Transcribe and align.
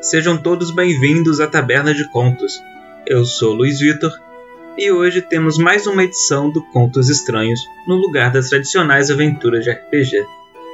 Sejam 0.00 0.36
todos 0.36 0.70
bem-vindos 0.70 1.40
à 1.40 1.46
Taberna 1.46 1.92
de 1.92 2.08
Contos. 2.10 2.62
Eu 3.06 3.24
sou 3.24 3.52
Luiz 3.52 3.80
Vitor 3.80 4.12
e 4.78 4.90
hoje 4.90 5.22
temos 5.22 5.58
mais 5.58 5.86
uma 5.86 6.04
edição 6.04 6.50
do 6.50 6.62
Contos 6.62 7.08
Estranhos 7.08 7.60
no 7.86 7.96
lugar 7.96 8.30
das 8.30 8.48
tradicionais 8.48 9.10
aventuras 9.10 9.64
de 9.64 9.70
RPG. 9.70 10.24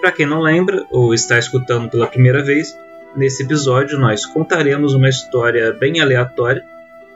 Para 0.00 0.12
quem 0.12 0.26
não 0.26 0.40
lembra 0.40 0.84
ou 0.90 1.14
está 1.14 1.38
escutando 1.38 1.88
pela 1.88 2.06
primeira 2.06 2.42
vez, 2.42 2.76
nesse 3.16 3.42
episódio 3.42 3.98
nós 3.98 4.26
contaremos 4.26 4.94
uma 4.94 5.08
história 5.08 5.72
bem 5.72 6.00
aleatória. 6.00 6.64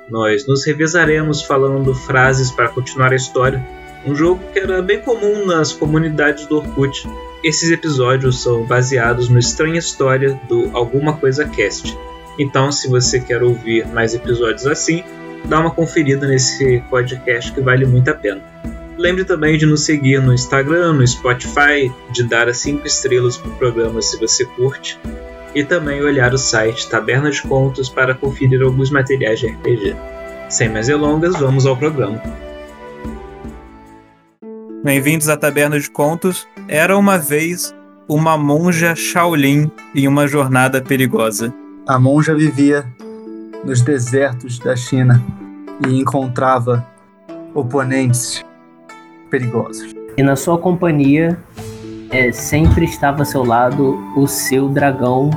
Nós 0.09 0.47
nos 0.47 0.65
revezaremos 0.65 1.43
falando 1.43 1.95
frases 1.95 2.51
para 2.51 2.69
continuar 2.69 3.13
a 3.13 3.17
história, 3.17 3.63
um 4.07 4.15
jogo 4.15 4.41
que 4.53 4.61
era 4.61 4.81
bem 4.81 5.01
comum 5.01 5.45
nas 5.45 5.73
comunidades 5.73 6.47
do 6.47 6.59
Orkut. 6.59 7.09
Esses 7.47 7.71
episódios 7.71 8.43
são 8.43 8.65
baseados 8.65 9.29
no 9.29 9.39
Estranha 9.39 9.79
História 9.79 10.37
do 10.49 10.69
Alguma 10.73 11.17
Coisa 11.17 11.45
Cast. 11.45 11.97
Então, 12.37 12.73
se 12.73 12.89
você 12.89 13.21
quer 13.21 13.41
ouvir 13.41 13.87
mais 13.87 14.17
episódios 14.17 14.67
assim, 14.67 15.05
dá 15.45 15.61
uma 15.61 15.71
conferida 15.71 16.27
nesse 16.27 16.83
podcast 16.91 17.53
que 17.53 17.61
vale 17.61 17.87
muito 17.87 18.09
a 18.09 18.15
pena. 18.15 18.43
Lembre 18.99 19.25
também 19.25 19.57
de 19.57 19.65
nos 19.65 19.85
seguir 19.85 20.21
no 20.21 20.35
Instagram, 20.35 20.95
no 20.95 21.07
Spotify, 21.07 21.95
de 22.11 22.25
dar 22.25 22.49
as 22.49 22.59
5 22.59 22.85
estrelas 22.85 23.37
para 23.37 23.53
o 23.53 23.55
programa 23.55 24.03
se 24.03 24.19
você 24.19 24.45
curte, 24.45 24.99
e 25.55 25.63
também 25.63 26.03
olhar 26.03 26.35
o 26.35 26.39
site 26.39 26.89
Taberna 26.89 27.31
de 27.31 27.43
Contos 27.43 27.89
para 27.89 28.13
conferir 28.13 28.61
alguns 28.61 28.91
materiais 28.91 29.39
de 29.39 29.47
RPG. 29.47 29.95
Sem 30.49 30.69
mais 30.69 30.89
delongas, 30.89 31.37
vamos 31.37 31.65
ao 31.65 31.77
programa. 31.77 32.21
Bem-vindos 34.85 35.29
à 35.29 35.37
Taberna 35.37 35.79
de 35.81 35.91
Contos. 35.91 36.47
Era 36.69 36.97
uma 36.97 37.19
vez 37.19 37.75
uma 38.09 38.37
monja 38.39 38.95
Shaolin 38.95 39.71
em 39.95 40.07
uma 40.07 40.29
jornada 40.29 40.81
perigosa. 40.81 41.53
A 41.89 41.99
monja 41.99 42.35
vivia 42.35 42.87
nos 43.65 43.83
desertos 43.83 44.59
da 44.59 44.77
China 44.77 45.23
e 45.87 45.99
encontrava 45.99 46.87
oponentes 47.55 48.45
perigosos. 49.31 49.93
E 50.17 50.23
na 50.23 50.37
sua 50.37 50.59
companhia 50.59 51.39
é, 52.11 52.31
sempre 52.31 52.85
estava 52.85 53.21
ao 53.21 53.25
seu 53.25 53.45
lado 53.45 53.99
o 54.17 54.27
seu 54.27 54.69
dragão 54.69 55.31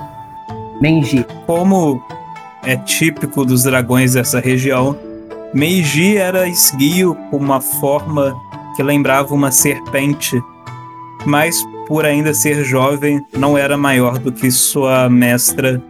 Menji. 0.82 1.26
Como 1.46 2.02
é 2.64 2.76
típico 2.78 3.44
dos 3.44 3.64
dragões 3.64 4.14
dessa 4.14 4.40
região, 4.40 4.98
Meiji 5.54 6.16
era 6.16 6.48
esguio 6.48 7.16
com 7.32 7.38
uma 7.38 7.60
forma 7.60 8.40
que 8.80 8.84
lembrava 8.84 9.34
uma 9.34 9.52
serpente, 9.52 10.42
mas 11.26 11.62
por 11.86 12.06
ainda 12.06 12.34
ser 12.34 12.64
jovem, 12.64 13.22
não 13.38 13.58
era 13.58 13.78
maior 13.78 14.18
do 14.18 14.32
que 14.32 14.50
sua 14.50 15.10
mestra 15.10 15.84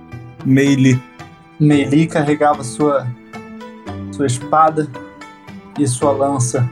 Meili. 0.44 1.00
Meili 1.60 2.08
carregava 2.08 2.64
sua, 2.64 3.06
sua 4.12 4.26
espada 4.26 4.90
e 5.78 5.86
sua 5.88 6.12
lança 6.14 6.68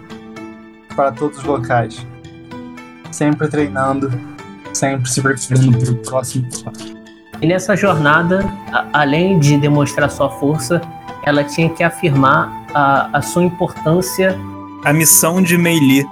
para 0.95 1.11
todos 1.11 1.37
os 1.37 1.43
locais, 1.43 2.03
sempre 3.11 3.47
treinando, 3.47 4.11
sempre 4.73 5.07
se 5.07 5.21
preparando 5.21 5.77
para 5.77 5.91
o 5.91 5.95
próximo 5.97 6.47
passo. 6.63 6.97
E 7.39 7.45
nessa 7.45 7.75
jornada, 7.75 8.43
a, 8.73 9.01
além 9.01 9.37
de 9.37 9.55
demonstrar 9.55 10.09
sua 10.09 10.31
força, 10.31 10.81
ela 11.23 11.43
tinha 11.43 11.69
que 11.69 11.83
afirmar 11.83 12.65
a, 12.73 13.19
a 13.19 13.21
sua 13.21 13.43
importância. 13.43 14.35
A 14.83 14.93
missão 14.93 15.41
de 15.41 15.57
Meili 15.57 16.05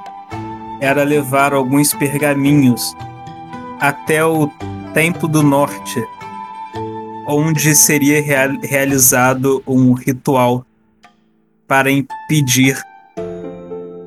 era 0.82 1.04
levar 1.04 1.54
alguns 1.54 1.94
pergaminhos 1.94 2.96
até 3.80 4.26
o 4.26 4.50
Templo 4.94 5.28
do 5.28 5.44
Norte, 5.44 6.04
onde 7.28 7.76
seria 7.76 8.22
real, 8.22 8.50
realizado 8.62 9.64
um 9.68 9.94
ritual 9.94 10.66
para 11.68 11.90
impedir 11.92 12.78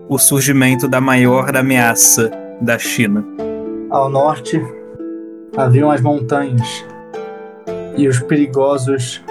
o 0.09 0.19
surgimento 0.19 0.89
da 0.89 1.01
maior 1.01 1.57
ameaça 1.57 2.31
da 2.61 2.79
China. 2.79 3.25
Ao 3.91 4.09
norte 4.09 4.61
haviam 5.57 5.91
as 5.91 6.01
montanhas 6.01 6.85
e 7.97 8.07
os 8.07 8.21
perigosos 8.21 9.23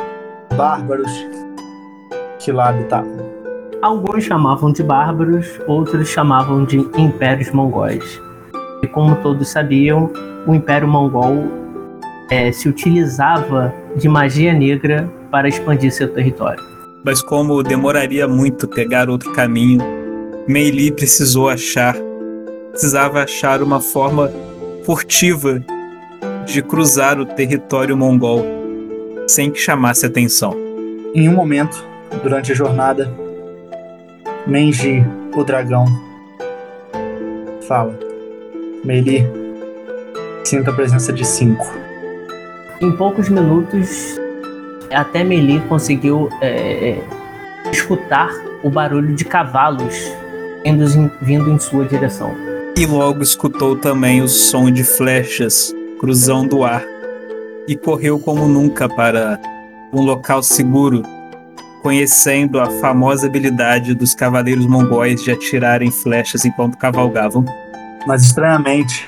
bárbaros 0.55 1.11
que 2.39 2.51
lá 2.51 2.69
habitavam. 2.69 3.26
Alguns 3.81 4.23
chamavam 4.23 4.71
de 4.71 4.81
bárbaros, 4.81 5.47
outros 5.67 6.09
chamavam 6.09 6.65
de 6.65 6.77
impérios 6.97 7.51
mongóis. 7.51 8.19
E 8.81 8.87
como 8.87 9.15
todos 9.17 9.49
sabiam, 9.49 10.11
o 10.47 10.55
Império 10.55 10.87
Mongol 10.87 11.43
é, 12.31 12.51
se 12.51 12.67
utilizava 12.67 13.71
de 13.95 14.09
magia 14.09 14.51
negra 14.51 15.07
para 15.29 15.47
expandir 15.47 15.91
seu 15.91 16.11
território. 16.11 16.63
Mas 17.05 17.21
como 17.21 17.61
demoraria 17.61 18.27
muito 18.27 18.67
pegar 18.67 19.11
outro 19.11 19.31
caminho, 19.33 19.79
Meili 20.47 20.91
precisou 20.91 21.47
achar, 21.47 21.95
precisava 22.71 23.21
achar 23.21 23.61
uma 23.61 23.79
forma 23.79 24.31
furtiva 24.83 25.63
de 26.47 26.63
cruzar 26.63 27.19
o 27.19 27.25
território 27.25 27.95
mongol 27.95 28.43
sem 29.27 29.51
que 29.51 29.59
chamasse 29.59 30.05
atenção. 30.05 30.55
Em 31.13 31.29
um 31.29 31.33
momento, 31.33 31.85
durante 32.23 32.51
a 32.51 32.55
jornada, 32.55 33.26
Menji, 34.47 35.05
o 35.35 35.43
dragão, 35.43 35.85
fala: 37.67 37.99
Meili, 38.85 39.27
sinto 40.45 40.69
a 40.69 40.73
presença 40.73 41.11
de 41.11 41.25
cinco. 41.25 41.65
Em 42.79 42.93
poucos 42.93 43.27
minutos, 43.27 44.17
até 44.89 45.21
Meili 45.21 45.59
conseguiu 45.67 46.29
é, 46.41 46.97
escutar 47.69 48.29
o 48.63 48.69
barulho 48.69 49.13
de 49.13 49.25
cavalos 49.25 49.95
vindo, 50.63 51.11
vindo 51.21 51.51
em 51.51 51.59
sua 51.59 51.83
direção. 51.83 52.33
E 52.77 52.85
logo 52.85 53.21
escutou 53.21 53.75
também 53.75 54.21
o 54.21 54.29
som 54.29 54.71
de 54.71 54.85
flechas 54.85 55.75
cruzando 55.99 56.59
o 56.59 56.63
ar 56.63 56.85
e 57.67 57.75
correu 57.75 58.17
como 58.17 58.47
nunca 58.47 58.87
para 58.87 59.37
um 59.91 60.01
local 60.01 60.41
seguro, 60.41 61.03
conhecendo 61.87 62.59
a 62.59 62.69
famosa 62.81 63.27
habilidade 63.27 63.95
dos 63.95 64.13
cavaleiros 64.13 64.65
mongóis 64.65 65.23
de 65.23 65.31
atirarem 65.31 65.89
flechas 65.89 66.43
enquanto 66.43 66.77
cavalgavam. 66.77 67.45
Mas 68.05 68.23
estranhamente, 68.23 69.07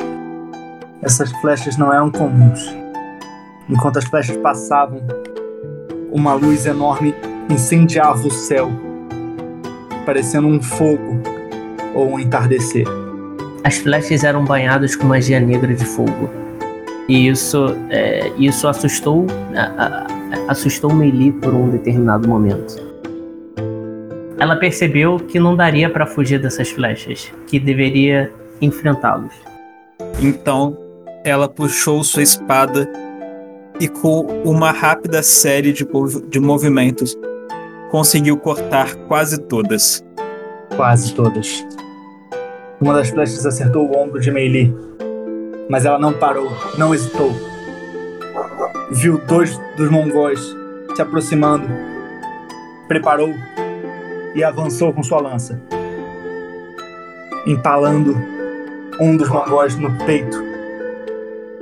essas 1.02 1.30
flechas 1.42 1.76
não 1.76 1.94
eram 1.94 2.10
comuns. 2.10 2.74
Enquanto 3.68 4.00
as 4.00 4.06
flechas 4.06 4.38
passavam, 4.38 5.02
uma 6.10 6.34
luz 6.36 6.66
enorme 6.66 7.14
incendiava 7.50 8.26
o 8.26 8.32
céu, 8.32 8.72
parecendo 10.06 10.48
um 10.48 10.62
fogo 10.62 11.22
ou 11.94 12.14
um 12.14 12.18
entardecer. 12.18 12.86
As 13.62 13.76
flechas 13.76 14.24
eram 14.24 14.46
banhadas 14.46 14.96
com 14.96 15.06
magia 15.06 15.42
negra 15.42 15.76
de 15.76 15.84
fogo. 15.84 16.30
E 17.10 17.28
isso, 17.28 17.76
é, 17.90 18.32
isso 18.38 18.70
assustou, 18.70 19.28
a, 19.54 19.84
a, 19.84 20.19
assustou 20.48 20.94
Meili 20.94 21.32
por 21.32 21.54
um 21.54 21.70
determinado 21.70 22.28
momento. 22.28 22.90
Ela 24.40 24.56
percebeu 24.56 25.18
que 25.18 25.40
não 25.40 25.56
daria 25.56 25.90
para 25.90 26.06
fugir 26.06 26.40
dessas 26.42 26.70
flechas, 26.70 27.32
que 27.48 27.60
deveria 27.60 28.32
enfrentá-los. 28.62 29.34
Então, 30.22 30.78
ela 31.24 31.48
puxou 31.48 32.04
sua 32.04 32.24
espada 32.24 32.90
e, 33.80 33.88
com 33.88 34.22
uma 34.44 34.72
rápida 34.72 35.22
série 35.22 35.74
de, 35.74 35.86
de 36.30 36.40
movimentos, 36.40 37.18
conseguiu 37.92 38.38
cortar 38.38 38.96
quase 39.08 39.40
todas. 39.42 40.04
Quase 40.76 41.14
todas. 41.14 41.66
Uma 42.80 42.94
das 42.94 43.10
flechas 43.10 43.46
acertou 43.46 43.90
o 43.90 43.98
ombro 43.98 44.22
de 44.22 44.32
Meili, 44.32 44.74
mas 45.70 45.86
ela 45.86 46.00
não 46.00 46.14
parou, 46.14 46.50
não 46.78 46.94
hesitou. 46.94 47.49
Viu 48.92 49.20
dois 49.20 49.56
dos 49.78 49.88
mongóis 49.92 50.40
se 50.96 51.02
aproximando, 51.02 51.68
preparou 52.88 53.36
e 54.34 54.44
avançou 54.44 54.92
com 54.92 55.04
sua 55.04 55.22
lança, 55.22 55.62
empalando 57.46 58.18
um 59.00 59.16
dos 59.16 59.30
mongóis 59.30 59.75
no 59.75 59.96
peito. 60.06 60.44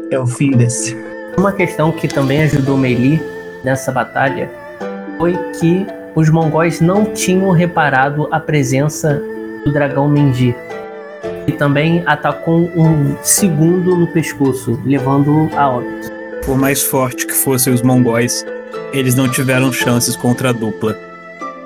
É 0.10 0.18
o 0.18 0.26
fim 0.26 0.52
desse. 0.52 0.96
Uma 1.38 1.52
questão 1.52 1.92
que 1.92 2.08
também 2.08 2.44
ajudou 2.44 2.78
Meili 2.78 3.22
nessa 3.62 3.92
batalha 3.92 4.50
foi 5.18 5.38
que 5.60 5.86
os 6.16 6.30
mongóis 6.30 6.80
não 6.80 7.06
tinham 7.06 7.52
reparado 7.52 8.30
a 8.32 8.40
presença 8.40 9.22
do 9.66 9.74
dragão 9.74 10.08
Menji 10.08 10.56
e 11.46 11.52
também 11.52 12.04
atacou 12.06 12.72
um 12.74 13.18
segundo 13.22 13.98
no 13.98 14.08
pescoço, 14.08 14.80
levando-o 14.86 15.50
a 15.58 15.70
óbito. 15.70 16.17
Por 16.48 16.58
mais 16.58 16.82
forte 16.82 17.28
que 17.28 17.34
fossem 17.34 17.74
os 17.74 17.82
mongóis, 17.82 18.46
eles 18.94 19.16
não 19.16 19.30
tiveram 19.30 19.70
chances 19.74 20.16
contra 20.16 20.52
a 20.52 20.54
dupla. 20.54 20.98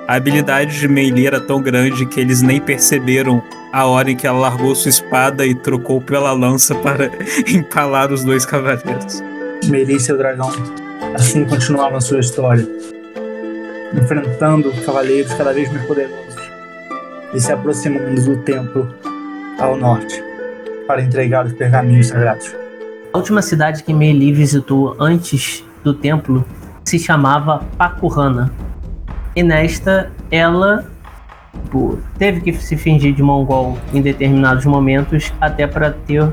A 0.08 0.16
habilidade 0.16 0.80
de 0.80 0.88
Meili 0.88 1.24
era 1.24 1.40
tão 1.40 1.62
grande 1.62 2.04
que 2.04 2.18
eles 2.18 2.42
nem 2.42 2.60
perceberam 2.60 3.40
a 3.72 3.86
hora 3.86 4.10
em 4.10 4.16
que 4.16 4.26
ela 4.26 4.40
largou 4.40 4.74
sua 4.74 4.88
espada 4.88 5.46
e 5.46 5.54
trocou 5.54 6.00
pela 6.00 6.32
lança 6.32 6.74
para 6.74 7.08
empalar 7.46 8.12
os 8.12 8.24
dois 8.24 8.44
cavaleiros. 8.44 9.22
Meili 9.68 9.94
e 9.94 10.00
seu 10.00 10.18
dragão 10.18 10.50
Assim 11.14 11.44
continuavam 11.44 12.00
sua 12.00 12.18
história, 12.18 12.66
enfrentando 13.94 14.72
cavaleiros 14.84 15.32
cada 15.34 15.52
vez 15.52 15.70
mais 15.70 15.86
poderosos 15.86 16.42
e 17.32 17.40
se 17.40 17.52
aproximando 17.52 18.20
do 18.20 18.36
templo 18.38 18.92
ao 19.60 19.76
norte 19.76 20.20
para 20.88 21.02
entregar 21.02 21.46
os 21.46 21.52
pergaminhos 21.52 22.08
sagrados. 22.08 22.61
A 23.12 23.18
última 23.18 23.42
cidade 23.42 23.82
que 23.82 23.92
Meili 23.92 24.32
visitou 24.32 24.96
antes 24.98 25.62
do 25.84 25.92
templo 25.92 26.44
se 26.84 26.98
chamava 26.98 27.58
Pakurana. 27.76 28.50
E 29.36 29.42
nesta, 29.42 30.10
ela 30.30 30.90
tipo, 31.72 31.98
teve 32.18 32.40
que 32.40 32.52
se 32.54 32.76
fingir 32.76 33.14
de 33.14 33.22
mongol 33.22 33.78
em 33.92 34.00
determinados 34.00 34.64
momentos 34.64 35.32
até 35.40 35.66
para 35.66 35.90
ter 35.90 36.30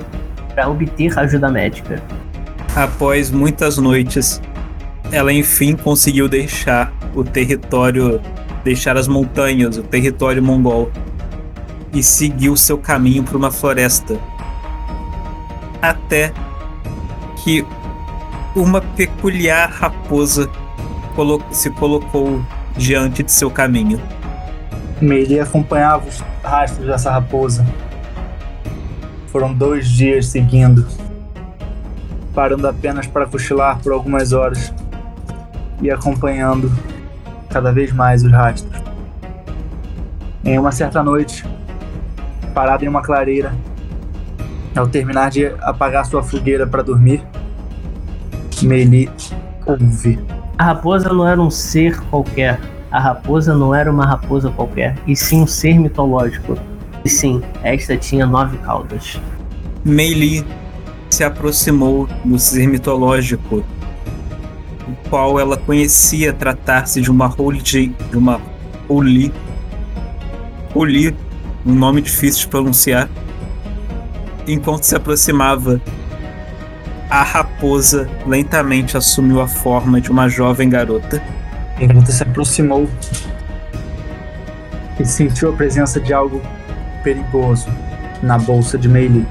para 0.54 0.70
obter 0.70 1.18
ajuda 1.20 1.50
médica. 1.50 2.02
Após 2.76 3.30
muitas 3.30 3.78
noites, 3.78 4.42
ela 5.12 5.32
enfim 5.32 5.76
conseguiu 5.76 6.28
deixar 6.28 6.94
o 7.16 7.24
território, 7.24 8.22
deixar 8.64 8.98
as 8.98 9.08
montanhas, 9.08 9.78
o 9.78 9.84
território 9.84 10.42
mongol, 10.42 10.92
e 11.94 12.02
seguiu 12.02 12.56
seu 12.56 12.78
caminho 12.78 13.24
para 13.24 13.38
uma 13.38 13.52
floresta. 13.52 14.18
Até 15.82 16.34
que 17.50 17.66
uma 18.56 18.80
peculiar 18.80 19.72
raposa 19.72 20.48
se 21.52 21.72
colocou 21.72 22.40
diante 22.78 23.24
de 23.24 23.32
seu 23.32 23.50
caminho. 23.50 24.00
Meili 25.02 25.40
acompanhava 25.40 26.08
os 26.08 26.24
rastros 26.44 26.86
dessa 26.86 27.10
raposa. 27.10 27.66
Foram 29.32 29.52
dois 29.52 29.90
dias 29.90 30.28
seguindo, 30.28 30.86
parando 32.36 32.68
apenas 32.68 33.08
para 33.08 33.26
cochilar 33.26 33.80
por 33.80 33.94
algumas 33.94 34.32
horas 34.32 34.72
e 35.82 35.90
acompanhando 35.90 36.72
cada 37.50 37.72
vez 37.72 37.92
mais 37.92 38.24
os 38.24 38.32
rastros. 38.32 38.80
Em 40.46 40.60
uma 40.60 40.72
certa 40.72 41.02
noite, 41.02 41.44
parado 42.54 42.86
em 42.86 42.88
uma 42.88 43.02
clareira, 43.02 43.54
ao 44.76 44.88
terminar 44.88 45.32
de 45.32 45.48
apagar 45.62 46.06
sua 46.06 46.22
fogueira 46.22 46.68
para 46.68 46.84
dormir, 46.84 47.24
Meili 48.64 49.10
ouve. 49.66 50.20
A 50.58 50.66
raposa 50.66 51.10
não 51.10 51.28
era 51.28 51.42
um 51.42 51.50
ser 51.50 52.00
qualquer. 52.10 52.60
A 52.92 53.00
raposa 53.00 53.56
não 53.56 53.74
era 53.74 53.92
uma 53.92 54.06
raposa 54.06 54.50
qualquer, 54.50 54.96
e 55.06 55.16
sim 55.16 55.44
um 55.44 55.48
ser 55.48 55.80
mitológico. 55.80 56.58
E 57.06 57.10
sim, 57.10 57.42
esta 57.64 57.96
tinha 57.96 58.26
nove 58.26 58.58
caudas. 58.58 59.20
Meili 59.86 60.46
se 61.10 61.24
aproximou 61.24 62.08
do 62.26 62.38
ser 62.38 62.68
mitológico 62.68 63.64
o 64.88 65.10
qual 65.10 65.40
ela 65.40 65.56
conhecia 65.56 66.34
tratar-se 66.34 67.00
de 67.00 67.12
uma 67.12 67.34
Holy, 67.38 67.62
de 67.62 68.18
uma 68.18 68.42
Holy, 68.88 69.32
Holy, 70.74 71.16
um 71.66 71.74
nome 71.74 72.02
difícil 72.02 72.42
de 72.42 72.48
pronunciar. 72.48 73.10
Enquanto 74.48 74.84
se 74.84 74.96
aproximava, 74.96 75.80
a 77.10 77.24
raposa 77.24 78.10
lentamente 78.28 78.96
assumiu 78.96 79.42
a 79.42 79.48
forma 79.48 80.00
de 80.00 80.12
uma 80.12 80.30
jovem 80.30 80.70
garota. 80.70 81.22
A 81.76 81.86
garota 81.86 82.12
se 82.12 82.22
aproximou 82.24 82.88
e 85.00 85.06
sentiu 85.06 85.50
a 85.50 85.54
presença 85.54 86.00
de 86.00 86.14
algo 86.14 86.42
perigoso 87.04 87.68
na 88.22 88.38
bolsa 88.38 88.78
de 88.78 88.88
Meili. 88.88 89.26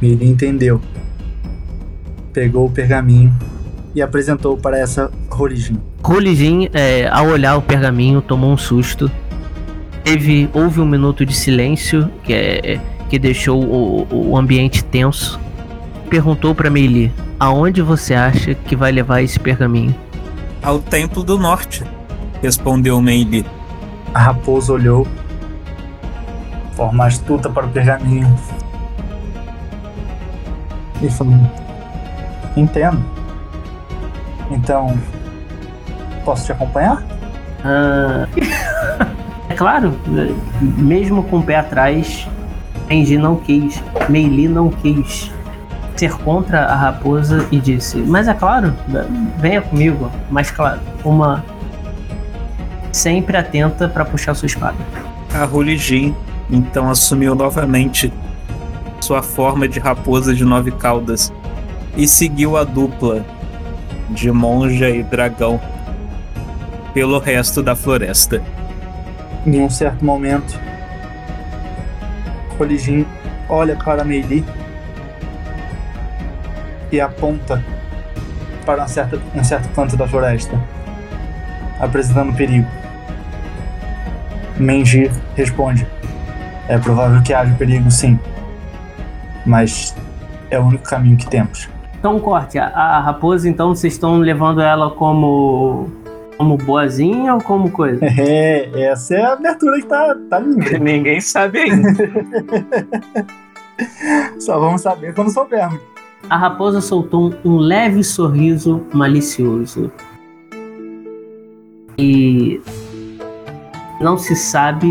Meili 0.00 0.26
entendeu 0.26 0.80
pegou 2.36 2.66
o 2.66 2.70
pergaminho 2.70 3.34
e 3.94 4.02
apresentou 4.02 4.58
para 4.58 4.78
essa 4.78 5.10
Rolijin. 5.30 5.80
Rolijin, 6.02 6.68
é, 6.74 7.08
ao 7.08 7.28
olhar 7.28 7.56
o 7.56 7.62
pergaminho, 7.62 8.20
tomou 8.20 8.52
um 8.52 8.58
susto. 8.58 9.10
Teve, 10.04 10.50
houve 10.52 10.82
um 10.82 10.84
minuto 10.84 11.24
de 11.24 11.34
silêncio 11.34 12.10
que, 12.22 12.34
é, 12.34 12.78
que 13.08 13.18
deixou 13.18 13.62
o, 13.62 14.30
o 14.30 14.36
ambiente 14.36 14.84
tenso. 14.84 15.40
Perguntou 16.08 16.54
para 16.54 16.70
Meili: 16.70 17.12
Aonde 17.38 17.82
você 17.82 18.14
acha 18.14 18.54
que 18.54 18.74
vai 18.74 18.92
levar 18.92 19.22
esse 19.22 19.38
pergaminho? 19.38 19.94
Ao 20.62 20.78
Templo 20.78 21.22
do 21.22 21.38
Norte, 21.38 21.84
respondeu 22.42 23.00
Meili. 23.00 23.44
A 24.14 24.18
raposa 24.18 24.72
olhou, 24.72 25.06
forma 26.72 27.06
astuta 27.06 27.50
para 27.50 27.66
o 27.66 27.68
pergaminho 27.68 28.34
e 31.02 31.10
falou: 31.10 31.34
Entendo. 32.56 33.04
Então, 34.50 34.96
posso 36.24 36.46
te 36.46 36.52
acompanhar? 36.52 37.02
Ah, 37.64 38.26
é 39.50 39.54
claro, 39.54 39.94
mesmo 40.60 41.22
com 41.24 41.38
o 41.38 41.42
pé 41.42 41.56
atrás, 41.56 42.05
Enji 42.88 43.18
não 43.18 43.36
quis, 43.36 43.82
Meili 44.08 44.48
não 44.48 44.70
quis 44.70 45.30
ser 45.96 46.12
contra 46.18 46.66
a 46.66 46.74
raposa 46.74 47.46
e 47.50 47.58
disse: 47.58 47.96
Mas 47.98 48.28
é 48.28 48.34
claro, 48.34 48.72
venha 49.38 49.62
comigo. 49.62 50.10
Mas 50.30 50.50
claro, 50.50 50.80
uma 51.04 51.44
sempre 52.92 53.36
atenta 53.36 53.88
para 53.88 54.04
puxar 54.04 54.34
sua 54.34 54.46
espada. 54.46 54.76
A 55.34 55.44
Hulijin 55.44 56.14
então 56.50 56.88
assumiu 56.88 57.34
novamente 57.34 58.12
sua 59.00 59.22
forma 59.22 59.68
de 59.68 59.78
raposa 59.78 60.34
de 60.34 60.44
nove 60.44 60.70
caudas 60.70 61.32
e 61.96 62.06
seguiu 62.06 62.56
a 62.56 62.64
dupla 62.64 63.24
de 64.10 64.30
monja 64.30 64.88
e 64.88 65.02
dragão 65.02 65.60
pelo 66.94 67.18
resto 67.18 67.62
da 67.62 67.74
floresta. 67.74 68.42
Em 69.44 69.60
um 69.60 69.70
certo 69.70 70.04
momento, 70.04 70.58
Coligin 72.56 73.06
olha 73.48 73.76
para 73.76 74.04
Meili 74.04 74.44
e 76.90 77.00
aponta 77.00 77.62
para 78.64 78.84
um 78.84 78.88
certo, 78.88 79.22
um 79.34 79.44
certo 79.44 79.68
canto 79.74 79.96
da 79.96 80.08
floresta, 80.08 80.60
apresentando 81.78 82.34
perigo. 82.34 82.66
Menji 84.58 85.10
responde: 85.36 85.86
É 86.68 86.78
provável 86.78 87.22
que 87.22 87.32
haja 87.32 87.54
perigo, 87.54 87.90
sim, 87.90 88.18
mas 89.44 89.94
é 90.50 90.58
o 90.58 90.64
único 90.64 90.84
caminho 90.84 91.16
que 91.16 91.26
temos. 91.28 91.68
Então, 91.98 92.18
corte. 92.20 92.58
A, 92.58 92.68
a 92.68 93.00
raposa, 93.00 93.48
então, 93.48 93.74
vocês 93.74 93.92
estão 93.92 94.18
levando 94.18 94.60
ela 94.60 94.90
como 94.90 95.90
como 96.36 96.56
boazinha 96.56 97.34
ou 97.34 97.40
como 97.40 97.70
coisa? 97.70 98.04
É, 98.18 98.70
essa 98.82 99.14
é 99.14 99.22
a 99.22 99.32
abertura 99.32 99.80
que 99.80 99.86
tá, 99.86 100.16
tá 100.30 100.38
linda. 100.38 100.78
Ninguém 100.78 101.20
sabe 101.20 101.60
ainda. 101.60 101.88
Só 104.40 104.58
vamos 104.58 104.80
saber 104.80 105.14
quando 105.14 105.32
soubermos. 105.32 105.80
A 106.28 106.36
raposa 106.36 106.80
soltou 106.80 107.34
um, 107.44 107.56
leve 107.56 108.02
sorriso 108.02 108.84
malicioso. 108.92 109.92
E 111.98 112.60
não 114.00 114.18
se 114.18 114.34
sabe, 114.34 114.88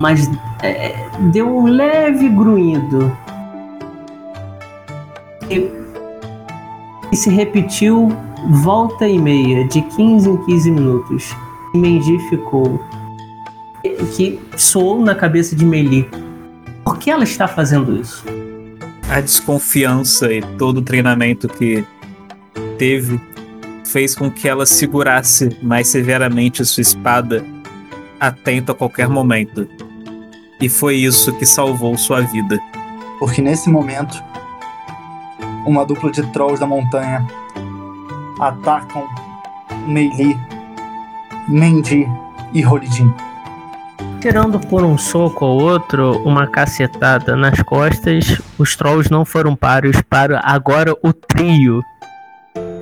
mas 0.00 0.28
é, 0.62 0.94
deu 1.32 1.48
um 1.48 1.66
leve 1.66 2.28
grunhido. 2.28 3.16
E 5.50 5.84
e 7.14 7.16
se 7.16 7.30
repetiu 7.30 8.08
volta 8.50 9.06
e 9.06 9.18
meia, 9.18 9.64
de 9.64 9.82
15 9.82 10.28
em 10.28 10.36
15 10.44 10.70
minutos. 10.70 11.36
E 11.72 11.78
Menji 11.78 12.18
ficou. 12.28 12.80
Que 14.16 14.40
soou 14.56 15.00
na 15.00 15.14
cabeça 15.14 15.54
de 15.54 15.64
Meili. 15.64 16.08
Por 16.84 16.98
que 16.98 17.10
ela 17.10 17.24
está 17.24 17.46
fazendo 17.46 18.00
isso? 18.00 18.24
A 19.10 19.20
desconfiança 19.20 20.32
e 20.32 20.40
todo 20.56 20.78
o 20.78 20.82
treinamento 20.82 21.48
que 21.48 21.84
teve 22.78 23.20
fez 23.84 24.14
com 24.14 24.30
que 24.30 24.48
ela 24.48 24.66
segurasse 24.66 25.56
mais 25.62 25.88
severamente 25.88 26.64
sua 26.64 26.80
espada, 26.80 27.44
atento 28.18 28.72
a 28.72 28.74
qualquer 28.74 29.08
momento. 29.08 29.68
E 30.60 30.68
foi 30.68 30.96
isso 30.96 31.32
que 31.36 31.44
salvou 31.44 31.96
sua 31.98 32.22
vida. 32.22 32.58
Porque 33.18 33.42
nesse 33.42 33.68
momento, 33.68 34.22
uma 35.66 35.84
dupla 35.84 36.10
de 36.10 36.22
trolls 36.32 36.58
da 36.58 36.66
montanha 36.66 37.26
atacam 38.40 39.06
Meili, 39.86 40.36
Mendi 41.48 42.06
e 42.52 42.64
Holidin. 42.64 43.12
Tirando 44.20 44.58
por 44.58 44.82
um 44.82 44.96
soco 44.96 45.44
ou 45.44 45.60
outro, 45.60 46.22
uma 46.24 46.46
cacetada 46.46 47.36
nas 47.36 47.60
costas, 47.62 48.40
os 48.58 48.74
trolls 48.74 49.10
não 49.10 49.24
foram 49.24 49.54
páreos 49.54 50.00
para 50.08 50.40
agora 50.42 50.96
o 51.02 51.12
trio. 51.12 51.82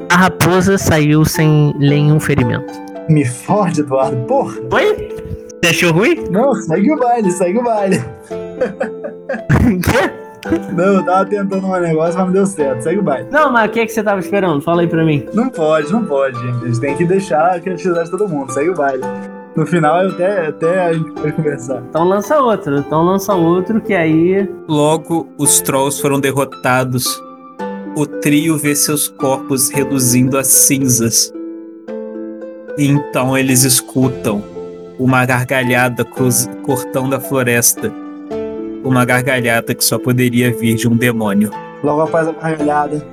A 0.08 0.16
raposa 0.16 0.78
saiu 0.78 1.24
sem 1.24 1.74
nenhum 1.78 2.20
ferimento. 2.20 2.72
Me 3.08 3.24
fode, 3.24 3.80
Eduardo, 3.80 4.24
porra! 4.26 4.54
Oi? 4.72 5.08
Você 5.64 5.70
achou 5.70 5.92
ruim? 5.92 6.24
Não, 6.30 6.54
segue 6.54 6.92
o 6.92 6.96
baile, 6.96 7.30
segue 7.32 7.58
o 7.58 7.64
baile. 7.64 7.98
Quê? 9.82 10.21
Não, 10.74 10.84
eu 10.94 11.04
tava 11.04 11.24
tentando 11.26 11.66
um 11.66 11.80
negócio, 11.80 12.14
mas 12.16 12.26
não 12.26 12.32
deu 12.32 12.46
certo. 12.46 12.82
Segue 12.82 12.98
o 12.98 13.02
baile. 13.02 13.28
Não, 13.30 13.52
mas 13.52 13.68
o 13.68 13.72
que, 13.72 13.80
é 13.80 13.86
que 13.86 13.92
você 13.92 14.02
tava 14.02 14.20
esperando? 14.20 14.60
Fala 14.60 14.80
aí 14.82 14.88
pra 14.88 15.04
mim. 15.04 15.24
Não 15.32 15.48
pode, 15.48 15.92
não 15.92 16.04
pode, 16.04 16.38
gente. 16.40 16.64
A 16.64 16.66
gente 16.66 16.80
tem 16.80 16.96
que 16.96 17.04
deixar 17.04 17.54
a 17.56 17.60
criatividade 17.60 18.06
de 18.06 18.10
todo 18.16 18.28
mundo. 18.28 18.50
Segue 18.52 18.70
o 18.70 18.74
baile. 18.74 19.02
No 19.54 19.66
final, 19.66 20.02
eu 20.02 20.10
até, 20.10 20.46
até 20.46 20.86
a 20.86 20.92
gente 20.94 21.10
pode 21.12 21.32
conversar. 21.32 21.82
Então 21.88 22.04
lança 22.04 22.40
outro. 22.40 22.78
Então 22.78 23.02
lança 23.04 23.34
outro 23.34 23.80
que 23.80 23.94
aí. 23.94 24.48
Logo, 24.66 25.28
os 25.38 25.60
trolls 25.60 26.00
foram 26.00 26.18
derrotados. 26.18 27.22
O 27.94 28.06
trio 28.06 28.56
vê 28.56 28.74
seus 28.74 29.06
corpos 29.08 29.68
reduzindo 29.70 30.38
a 30.38 30.42
cinzas. 30.44 31.30
E 32.78 32.86
então 32.88 33.36
eles 33.36 33.62
escutam 33.62 34.42
uma 34.98 35.24
gargalhada 35.26 36.04
cruz- 36.04 36.48
cortando 36.64 37.14
a 37.14 37.20
floresta. 37.20 37.92
Uma 38.84 39.04
gargalhada 39.04 39.74
que 39.74 39.84
só 39.84 39.98
poderia 39.98 40.52
vir 40.52 40.74
de 40.74 40.88
um 40.88 40.96
demônio. 40.96 41.50
Logo 41.82 42.02
após 42.02 42.28
a 42.28 42.32
gargalhada, 42.32 43.04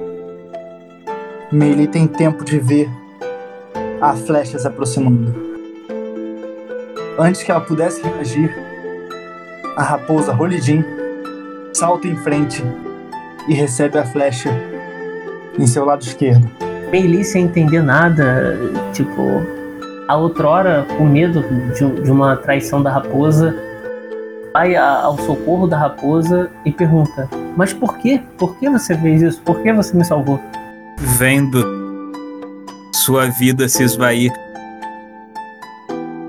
Meili 1.52 1.88
tem 1.88 2.08
tempo 2.08 2.44
de 2.44 2.60
ver 2.60 2.90
a 4.02 4.16
flecha 4.16 4.58
se 4.58 4.68
aproximando. 4.68 5.34
Antes 7.18 7.44
que 7.44 7.52
ela 7.52 7.62
pudesse 7.62 8.02
reagir, 8.02 8.56
a 9.76 9.84
raposa 9.84 10.32
Rolidin 10.32 10.84
salta 11.74 12.08
em 12.08 12.16
frente 12.18 12.64
e 13.48 13.54
recebe 13.54 13.98
a 13.98 14.06
flecha 14.06 14.50
em 15.58 15.68
seu 15.68 15.86
lado 15.86 16.02
esquerdo. 16.02 16.50
Meili 16.92 17.24
sem 17.24 17.46
entender 17.46 17.82
nada, 17.82 18.58
tipo, 18.94 19.22
a 20.08 20.16
outrora, 20.16 20.86
com 20.98 21.06
medo 21.06 21.44
de, 21.74 22.02
de 22.02 22.12
uma 22.12 22.36
traição 22.36 22.82
da 22.82 22.92
raposa, 22.92 23.56
vai 24.54 24.76
ao 24.76 25.18
socorro 25.20 25.68
da 25.68 25.78
raposa 25.78 26.50
e 26.66 26.72
pergunta: 26.72 27.30
Mas 27.56 27.74
por 27.74 27.98
quê? 27.98 28.22
Por 28.38 28.56
que 28.58 28.70
você 28.70 28.98
fez 28.98 29.22
isso? 29.22 29.42
Por 29.42 29.62
que 29.62 29.74
você 29.74 29.96
me 29.96 30.04
salvou? 30.04 30.40
vendo 31.00 31.66
sua 32.94 33.28
vida 33.28 33.68
se 33.70 33.84
esvair. 33.84 34.32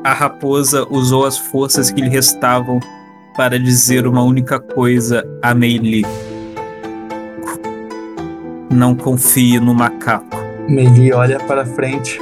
A 0.05 0.13
raposa 0.13 0.87
usou 0.89 1.27
as 1.27 1.37
forças 1.37 1.91
que 1.91 2.01
lhe 2.01 2.09
restavam 2.09 2.81
para 3.37 3.59
dizer 3.59 4.07
uma 4.07 4.23
única 4.23 4.59
coisa 4.59 5.25
a 5.43 5.55
Meili. 5.55 6.05
Não 8.71 8.95
confie 8.95 9.59
no 9.59 9.75
macaco. 9.75 10.37
Meili 10.69 11.13
olha 11.13 11.39
para 11.41 11.67
frente, 11.67 12.21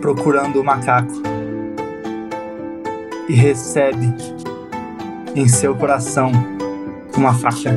procurando 0.00 0.60
o 0.60 0.64
macaco, 0.64 1.22
e 3.28 3.34
recebe 3.34 4.14
em 5.34 5.48
seu 5.48 5.74
coração 5.74 6.30
uma 7.16 7.34
faca. 7.34 7.76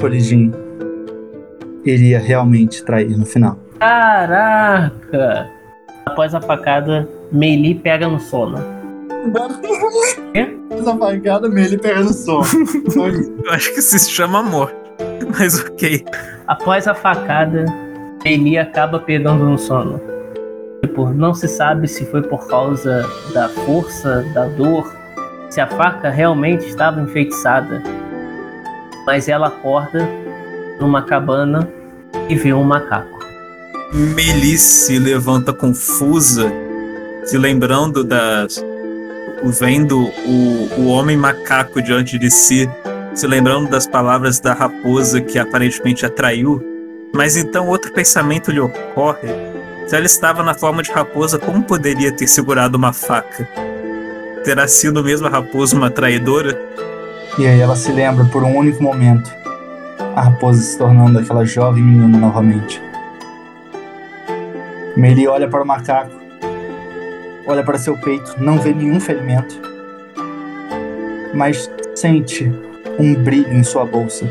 Rolidin 0.00 0.52
iria 1.84 2.18
realmente 2.18 2.84
trair 2.84 3.16
no 3.16 3.24
final. 3.24 3.58
Caraca! 3.78 5.50
Após 6.06 6.34
a 6.34 6.40
facada, 6.40 7.08
Meili 7.30 7.74
pega 7.74 8.08
no 8.08 8.18
sono. 8.18 8.58
Quê? 10.32 10.56
Essa 10.70 10.96
facada, 10.96 11.48
Meili 11.48 11.78
pega 11.78 12.00
no 12.00 12.12
som. 12.12 12.42
Eu 13.44 13.52
acho 13.52 13.72
que 13.72 13.78
isso 13.78 13.98
se 13.98 14.10
chama 14.10 14.40
amor. 14.40 14.74
Mas 15.38 15.60
ok. 15.60 16.04
Após 16.46 16.88
a 16.88 16.94
facada, 16.94 17.64
Meili 18.24 18.58
acaba 18.58 18.98
pegando 18.98 19.44
no 19.44 19.58
sono. 19.58 20.00
Tipo, 20.82 21.10
não 21.10 21.32
se 21.32 21.46
sabe 21.46 21.86
se 21.86 22.04
foi 22.06 22.22
por 22.22 22.46
causa 22.48 23.08
da 23.32 23.48
força, 23.48 24.24
da 24.34 24.46
dor, 24.46 24.92
se 25.52 25.60
a 25.60 25.66
faca 25.66 26.08
realmente 26.08 26.66
estava 26.66 26.98
enfeitiçada. 26.98 27.82
Mas 29.04 29.28
ela 29.28 29.48
acorda 29.48 30.08
numa 30.80 31.02
cabana 31.02 31.68
e 32.26 32.34
vê 32.34 32.54
um 32.54 32.64
macaco. 32.64 33.18
Meili 33.92 34.56
se 34.56 34.98
levanta 34.98 35.52
confusa, 35.52 36.50
se 37.24 37.36
lembrando 37.36 38.02
das. 38.02 38.64
vendo 39.44 40.08
o, 40.24 40.80
o 40.80 40.86
homem 40.86 41.18
macaco 41.18 41.82
diante 41.82 42.18
de 42.18 42.30
si, 42.30 42.66
se 43.12 43.26
lembrando 43.26 43.68
das 43.68 43.86
palavras 43.86 44.40
da 44.40 44.54
raposa 44.54 45.20
que 45.20 45.38
aparentemente 45.38 46.06
atraiu. 46.06 46.62
Mas 47.12 47.36
então 47.36 47.68
outro 47.68 47.92
pensamento 47.92 48.50
lhe 48.50 48.60
ocorre. 48.60 49.28
Se 49.86 49.96
ela 49.96 50.06
estava 50.06 50.42
na 50.42 50.54
forma 50.54 50.82
de 50.82 50.90
raposa, 50.90 51.38
como 51.38 51.62
poderia 51.62 52.10
ter 52.10 52.26
segurado 52.26 52.78
uma 52.78 52.94
faca? 52.94 53.46
Terá 54.44 54.66
sido 54.66 55.04
mesmo 55.04 55.28
a 55.28 55.30
raposa 55.30 55.76
uma 55.76 55.88
traidora? 55.88 56.58
E 57.38 57.46
aí 57.46 57.60
ela 57.60 57.76
se 57.76 57.92
lembra 57.92 58.24
por 58.24 58.42
um 58.42 58.56
único 58.56 58.82
momento, 58.82 59.32
a 60.16 60.22
raposa 60.22 60.60
se 60.60 60.76
tornando 60.76 61.20
aquela 61.20 61.44
jovem 61.44 61.82
menina 61.82 62.18
novamente. 62.18 62.82
Meili 64.96 65.28
olha 65.28 65.48
para 65.48 65.62
o 65.62 65.66
macaco, 65.66 66.12
olha 67.46 67.62
para 67.62 67.78
seu 67.78 67.96
peito, 67.96 68.34
não 68.38 68.58
vê 68.58 68.74
nenhum 68.74 68.98
ferimento, 68.98 69.60
mas 71.32 71.70
sente 71.94 72.52
um 72.98 73.14
brilho 73.14 73.52
em 73.52 73.62
sua 73.62 73.86
bolsa. 73.86 74.26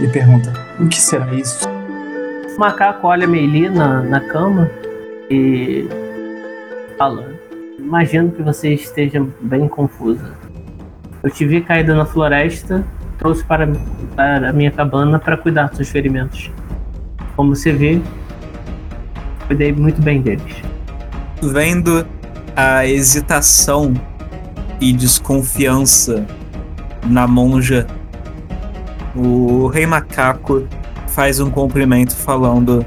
E 0.00 0.08
pergunta: 0.08 0.52
O 0.80 0.88
que 0.88 1.00
será 1.00 1.32
isso? 1.32 1.68
O 2.56 2.58
macaco 2.58 3.06
olha 3.06 3.26
Meili 3.26 3.70
na, 3.70 4.02
na 4.02 4.20
cama 4.20 4.68
e 5.30 5.86
fala: 6.98 7.29
Imagino 7.82 8.30
que 8.30 8.42
você 8.42 8.74
esteja 8.74 9.26
bem 9.40 9.66
confusa. 9.66 10.34
Eu 11.22 11.30
te 11.30 11.46
vi 11.46 11.60
caída 11.62 11.94
na 11.94 12.04
floresta, 12.04 12.84
trouxe 13.18 13.42
para, 13.44 13.66
para 14.14 14.50
a 14.50 14.52
minha 14.52 14.70
cabana 14.70 15.18
para 15.18 15.36
cuidar 15.36 15.68
dos 15.68 15.76
seus 15.76 15.88
ferimentos. 15.88 16.50
Como 17.34 17.56
você 17.56 17.72
vê, 17.72 18.00
cuidei 19.46 19.72
muito 19.72 20.00
bem 20.00 20.20
deles. 20.20 20.62
Vendo 21.42 22.06
a 22.54 22.86
hesitação 22.86 23.94
e 24.80 24.92
desconfiança 24.92 26.26
na 27.06 27.26
monja, 27.26 27.86
o 29.16 29.68
rei 29.68 29.86
macaco 29.86 30.66
faz 31.08 31.40
um 31.40 31.50
cumprimento 31.50 32.14
falando: 32.14 32.84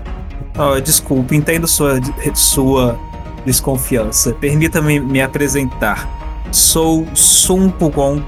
"Oh, 0.57 0.79
desculpe, 0.79 1.35
entendo 1.35 1.67
sua, 1.67 2.00
sua 2.35 2.97
desconfiança. 3.45 4.33
Permita-me 4.33 5.00
me 5.00 5.21
apresentar. 5.21 6.07
Sou 6.51 7.07
Sun 7.15 7.69
Pugong, 7.69 8.23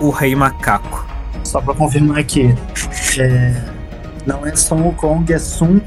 o 0.00 0.10
rei 0.10 0.34
macaco. 0.34 1.06
Só 1.44 1.60
para 1.60 1.74
confirmar 1.74 2.18
aqui, 2.18 2.54
é, 3.18 3.64
não 4.26 4.46
é 4.46 4.54
Son 4.54 4.82
Wukong, 4.82 5.32
é 5.32 5.38
Sun 5.38 5.80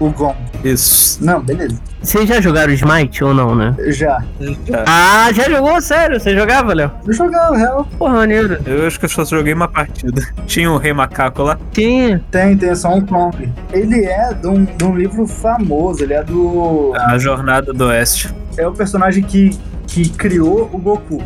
Wukong. 0.00 0.47
Isso. 0.64 1.24
Não, 1.24 1.40
beleza. 1.40 1.78
Vocês 2.00 2.28
já 2.28 2.40
jogaram 2.40 2.72
Smite 2.72 3.24
ou 3.24 3.34
não, 3.34 3.54
né? 3.54 3.74
Já. 3.88 4.22
Já. 4.40 4.84
Ah, 4.86 5.32
já 5.32 5.48
jogou? 5.48 5.80
Sério? 5.80 6.18
Você 6.18 6.34
jogava, 6.34 6.72
Léo? 6.72 6.90
Eu 7.06 7.12
jogava, 7.12 7.56
real. 7.56 7.88
Porra, 7.98 8.14
maneiro. 8.14 8.58
Eu 8.66 8.86
acho 8.86 8.98
que 8.98 9.04
eu 9.04 9.08
só 9.08 9.24
joguei 9.24 9.52
uma 9.52 9.68
partida. 9.68 10.22
Tinha 10.46 10.70
o 10.70 10.78
rei 10.78 10.92
macaco 10.92 11.42
lá. 11.42 11.58
Tinha. 11.72 12.22
Tem, 12.30 12.56
tem 12.56 12.74
só 12.74 12.94
um 12.94 13.04
Kong. 13.04 13.52
Ele 13.72 14.04
é 14.04 14.32
de 14.34 14.46
um, 14.46 14.64
de 14.64 14.84
um 14.84 14.96
livro 14.96 15.26
famoso, 15.26 16.02
ele 16.02 16.14
é 16.14 16.22
do. 16.22 16.92
A 16.96 17.18
Jornada 17.18 17.72
do 17.72 17.86
Oeste. 17.86 18.32
É 18.56 18.66
o 18.66 18.72
personagem 18.72 19.22
que, 19.22 19.58
que 19.86 20.08
criou 20.10 20.70
o 20.72 20.78
Goku. 20.78 21.22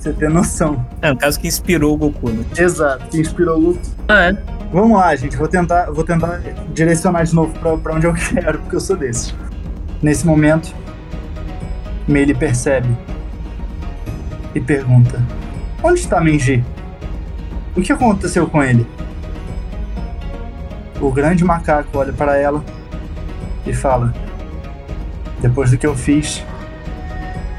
Você 0.00 0.14
tem 0.14 0.30
noção. 0.30 0.82
É, 1.02 1.10
no 1.10 1.18
caso 1.18 1.38
que 1.38 1.46
inspirou 1.46 1.92
o 1.92 1.96
Goku, 1.98 2.30
né? 2.30 2.42
Exato, 2.56 3.04
que 3.08 3.20
inspirou 3.20 3.58
o 3.58 3.60
Goku. 3.60 3.80
Ah, 4.08 4.30
é. 4.30 4.32
Vamos 4.72 4.98
lá, 4.98 5.14
gente. 5.14 5.36
Vou 5.36 5.46
tentar, 5.46 5.90
vou 5.90 6.02
tentar 6.02 6.40
direcionar 6.72 7.24
de 7.24 7.34
novo 7.34 7.52
pra, 7.58 7.76
pra 7.76 7.94
onde 7.94 8.06
eu 8.06 8.14
quero, 8.32 8.60
porque 8.60 8.76
eu 8.76 8.80
sou 8.80 8.96
desse. 8.96 9.34
Nesse 10.02 10.26
momento, 10.26 10.74
Meili 12.08 12.34
percebe 12.34 12.88
e 14.54 14.60
pergunta: 14.60 15.22
Onde 15.82 16.00
está 16.00 16.18
Menji? 16.18 16.64
O 17.76 17.82
que 17.82 17.92
aconteceu 17.92 18.46
com 18.46 18.62
ele? 18.62 18.86
O 20.98 21.12
grande 21.12 21.44
macaco 21.44 21.98
olha 21.98 22.12
para 22.14 22.38
ela 22.38 22.64
e 23.66 23.74
fala: 23.74 24.14
Depois 25.42 25.70
do 25.70 25.76
que 25.76 25.86
eu 25.86 25.94
fiz, 25.94 26.42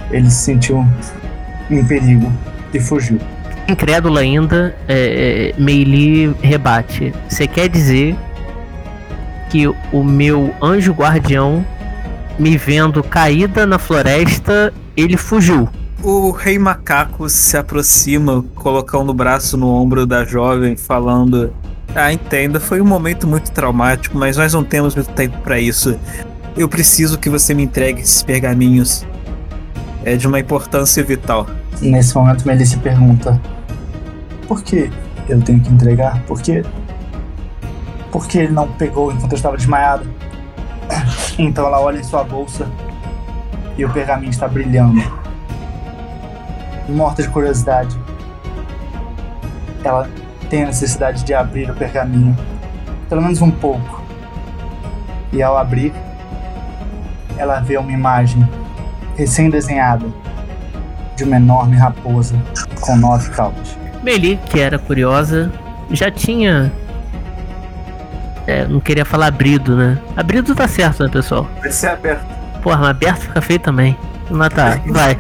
ele 0.10 0.32
se 0.32 0.44
sentiu 0.44 0.84
em 1.76 1.86
perigo 1.86 2.32
e 2.74 2.80
fugiu. 2.80 3.20
Incrédulo 3.68 4.18
ainda, 4.18 4.76
é, 4.88 5.54
é, 5.58 5.62
Meili 5.62 6.36
rebate. 6.42 7.14
Você 7.30 7.48
quer 7.48 7.70
dizer 7.70 8.16
que 9.50 9.68
o 9.68 10.04
meu 10.04 10.54
anjo 10.62 10.92
guardião, 10.94 11.66
me 12.40 12.58
vendo 12.58 13.04
caída 13.04 13.66
na 13.66 13.78
floresta, 13.78 14.74
ele 14.96 15.16
fugiu? 15.16 15.70
O 16.04 16.32
rei 16.32 16.58
macaco 16.58 17.30
se 17.30 17.56
aproxima, 17.56 18.44
colocando 18.56 19.12
o 19.12 19.14
braço 19.14 19.56
no 19.56 19.68
ombro 19.68 20.06
da 20.06 20.26
jovem, 20.26 20.76
falando: 20.76 21.54
Ah, 21.94 22.12
entenda, 22.12 22.60
foi 22.60 22.82
um 22.82 22.86
momento 22.86 23.28
muito 23.28 23.52
traumático, 23.52 24.18
mas 24.18 24.38
nós 24.38 24.54
não 24.54 24.64
temos 24.64 24.96
muito 24.96 25.12
tempo 25.12 25.38
para 25.40 25.60
isso. 25.60 25.98
Eu 26.58 26.68
preciso 26.68 27.18
que 27.20 27.30
você 27.30 27.54
me 27.54 27.64
entregue 27.64 28.02
esses 28.02 28.24
pergaminhos. 28.24 29.06
É 30.04 30.16
de 30.16 30.28
uma 30.28 30.40
importância 30.40 31.04
vital. 31.04 31.48
Nesse 31.80 32.16
momento, 32.16 32.46
Meili 32.46 32.66
se 32.66 32.78
pergunta: 32.78 33.40
por 34.48 34.62
que 34.62 34.92
eu 35.30 35.42
tenho 35.42 35.62
que 35.62 35.70
entregar? 35.72 36.22
Por 36.24 36.42
que. 36.42 36.64
Por 38.12 38.28
que 38.28 38.40
ele 38.40 38.52
não 38.52 38.68
pegou 38.74 39.12
enquanto 39.12 39.32
eu 39.32 39.38
estava 39.38 39.58
desmaiado? 39.58 40.06
Então 41.40 41.66
ela 41.66 41.80
olha 41.80 41.98
em 41.98 42.04
sua 42.04 42.24
bolsa 42.24 42.68
e 43.78 43.86
o 43.86 43.90
pergaminho 43.90 44.30
está 44.30 44.48
brilhando. 44.48 45.02
Morta 46.90 47.24
de 47.24 47.30
curiosidade. 47.30 47.98
Ela 49.84 50.10
tem 50.50 50.64
a 50.64 50.66
necessidade 50.68 51.24
de 51.24 51.34
abrir 51.34 51.72
o 51.72 51.74
pergaminho. 51.74 52.38
Pelo 53.08 53.22
menos 53.22 53.42
um 53.42 53.50
pouco. 53.50 54.04
E 55.32 55.42
ao 55.42 55.58
abrir, 55.58 55.94
ela 57.38 57.62
vê 57.62 57.78
uma 57.78 57.92
imagem 57.92 58.48
recém-desenhada 59.16 60.06
de 61.22 61.28
uma 61.28 61.36
enorme 61.36 61.78
raposa 61.78 62.36
com 62.80 62.96
nove 62.96 63.30
caudas. 63.30 63.78
Meli, 64.04 64.40
que 64.50 64.60
era 64.60 64.80
curiosa, 64.80 65.52
já 65.92 66.10
tinha. 66.10 66.72
É, 68.48 68.66
não 68.66 68.80
queria 68.80 69.06
falar 69.06 69.28
abrido, 69.28 69.76
né? 69.76 69.98
Abrido 70.18 70.56
tá 70.56 70.68
certo, 70.68 71.04
né, 71.04 71.10
pessoal? 71.10 71.48
Vai 71.60 71.72
ser 71.72 71.90
aberto. 71.90 72.26
Porra, 72.64 72.78
mas 72.78 72.90
aberto 72.90 73.20
fica 73.20 73.42
feio 73.42 73.60
também. 73.60 73.98
Mas 74.30 74.50
tá, 74.50 74.80
vai. 74.88 75.18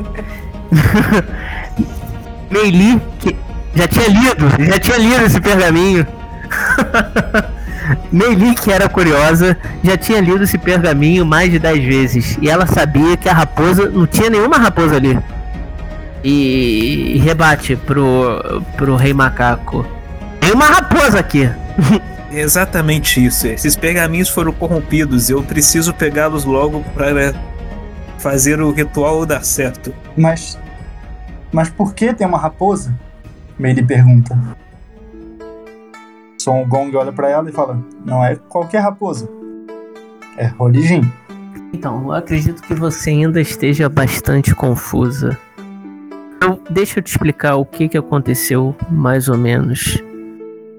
Meili, 2.49 2.99
que 3.19 3.35
já 3.75 3.87
tinha 3.87 4.07
lido, 4.07 4.49
já 4.65 4.79
tinha 4.79 4.97
lido 4.97 5.25
esse 5.25 5.39
pergaminho. 5.39 6.07
Meili, 8.11 8.55
que 8.55 8.71
era 8.71 8.89
curiosa, 8.89 9.55
já 9.83 9.97
tinha 9.97 10.19
lido 10.19 10.43
esse 10.43 10.57
pergaminho 10.57 11.25
mais 11.25 11.51
de 11.51 11.59
10 11.59 11.83
vezes. 11.83 12.37
E 12.41 12.49
ela 12.49 12.65
sabia 12.65 13.15
que 13.15 13.29
a 13.29 13.33
raposa. 13.33 13.89
Não 13.89 14.07
tinha 14.07 14.29
nenhuma 14.29 14.57
raposa 14.57 14.95
ali. 14.95 15.17
E, 16.23 17.17
rebate 17.23 17.75
pro, 17.75 18.61
pro 18.77 18.95
Rei 18.95 19.13
Macaco. 19.13 19.85
Tem 20.39 20.53
uma 20.53 20.65
raposa 20.65 21.19
aqui. 21.19 21.49
Exatamente 22.31 23.23
isso. 23.23 23.47
Esses 23.47 23.75
pergaminhos 23.75 24.29
foram 24.29 24.53
corrompidos. 24.53 25.29
Eu 25.29 25.43
preciso 25.43 25.93
pegá-los 25.93 26.45
logo 26.45 26.83
para 26.93 27.33
fazer 28.17 28.61
o 28.61 28.71
ritual 28.71 29.25
dar 29.25 29.43
certo. 29.43 29.93
Mas. 30.15 30.57
Mas 31.51 31.69
por 31.69 31.93
que 31.93 32.13
tem 32.13 32.25
uma 32.25 32.37
raposa? 32.37 32.97
Meili 33.59 33.83
pergunta. 33.83 34.37
Son 36.41 36.65
Gong 36.65 36.95
olha 36.95 37.11
para 37.11 37.29
ela 37.29 37.49
e 37.49 37.51
fala: 37.51 37.79
Não 38.05 38.23
é 38.23 38.35
qualquer 38.35 38.79
raposa. 38.79 39.29
É 40.37 40.47
Rolijin. 40.47 41.11
Então, 41.73 42.03
eu 42.03 42.11
acredito 42.13 42.61
que 42.63 42.73
você 42.73 43.11
ainda 43.11 43.39
esteja 43.39 43.87
bastante 43.89 44.53
confusa. 44.55 45.37
Eu, 46.41 46.59
deixa 46.71 46.97
eu 46.97 47.03
te 47.03 47.11
explicar 47.11 47.55
o 47.55 47.63
que, 47.63 47.87
que 47.87 47.97
aconteceu, 47.97 48.75
mais 48.89 49.29
ou 49.29 49.37
menos. 49.37 50.01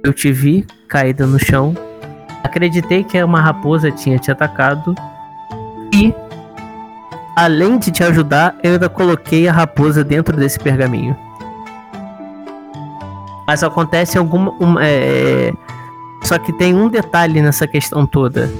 Eu 0.02 0.12
te 0.12 0.32
vi 0.32 0.66
caída 0.88 1.24
no 1.24 1.38
chão, 1.38 1.76
acreditei 2.42 3.04
que 3.04 3.22
uma 3.22 3.40
raposa 3.40 3.88
tinha 3.92 4.18
te 4.18 4.28
atacado 4.28 4.92
e, 5.94 6.12
além 7.36 7.78
de 7.78 7.92
te 7.92 8.02
ajudar, 8.02 8.56
eu 8.60 8.72
ainda 8.72 8.88
coloquei 8.88 9.46
a 9.46 9.52
raposa 9.52 10.02
dentro 10.02 10.36
desse 10.36 10.58
pergaminho. 10.58 11.16
Mas 13.46 13.62
acontece 13.62 14.18
alguma. 14.18 14.52
Um, 14.60 14.80
é... 14.80 15.52
Só 16.24 16.38
que 16.38 16.52
tem 16.52 16.74
um 16.74 16.88
detalhe 16.88 17.40
nessa 17.40 17.68
questão 17.68 18.04
toda. 18.04 18.50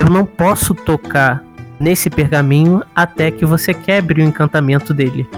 Eu 0.00 0.08
não 0.08 0.24
posso 0.24 0.74
tocar 0.74 1.42
nesse 1.78 2.08
pergaminho 2.08 2.82
até 2.94 3.30
que 3.30 3.44
você 3.44 3.74
quebre 3.74 4.22
o 4.22 4.24
encantamento 4.24 4.94
dele. 4.94 5.28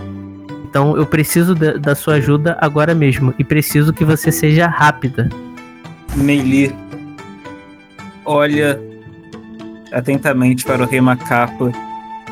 Então 0.78 0.96
eu 0.96 1.04
preciso 1.04 1.56
da, 1.56 1.72
da 1.72 1.92
sua 1.96 2.14
ajuda 2.14 2.56
agora 2.60 2.94
mesmo. 2.94 3.34
E 3.36 3.42
preciso 3.42 3.92
que 3.92 4.04
você 4.04 4.30
seja 4.30 4.68
rápida. 4.68 5.28
Meili 6.14 6.72
olha 8.24 8.80
atentamente 9.92 10.64
para 10.64 10.84
o 10.84 10.86
rei 10.86 11.00
macaco, 11.00 11.72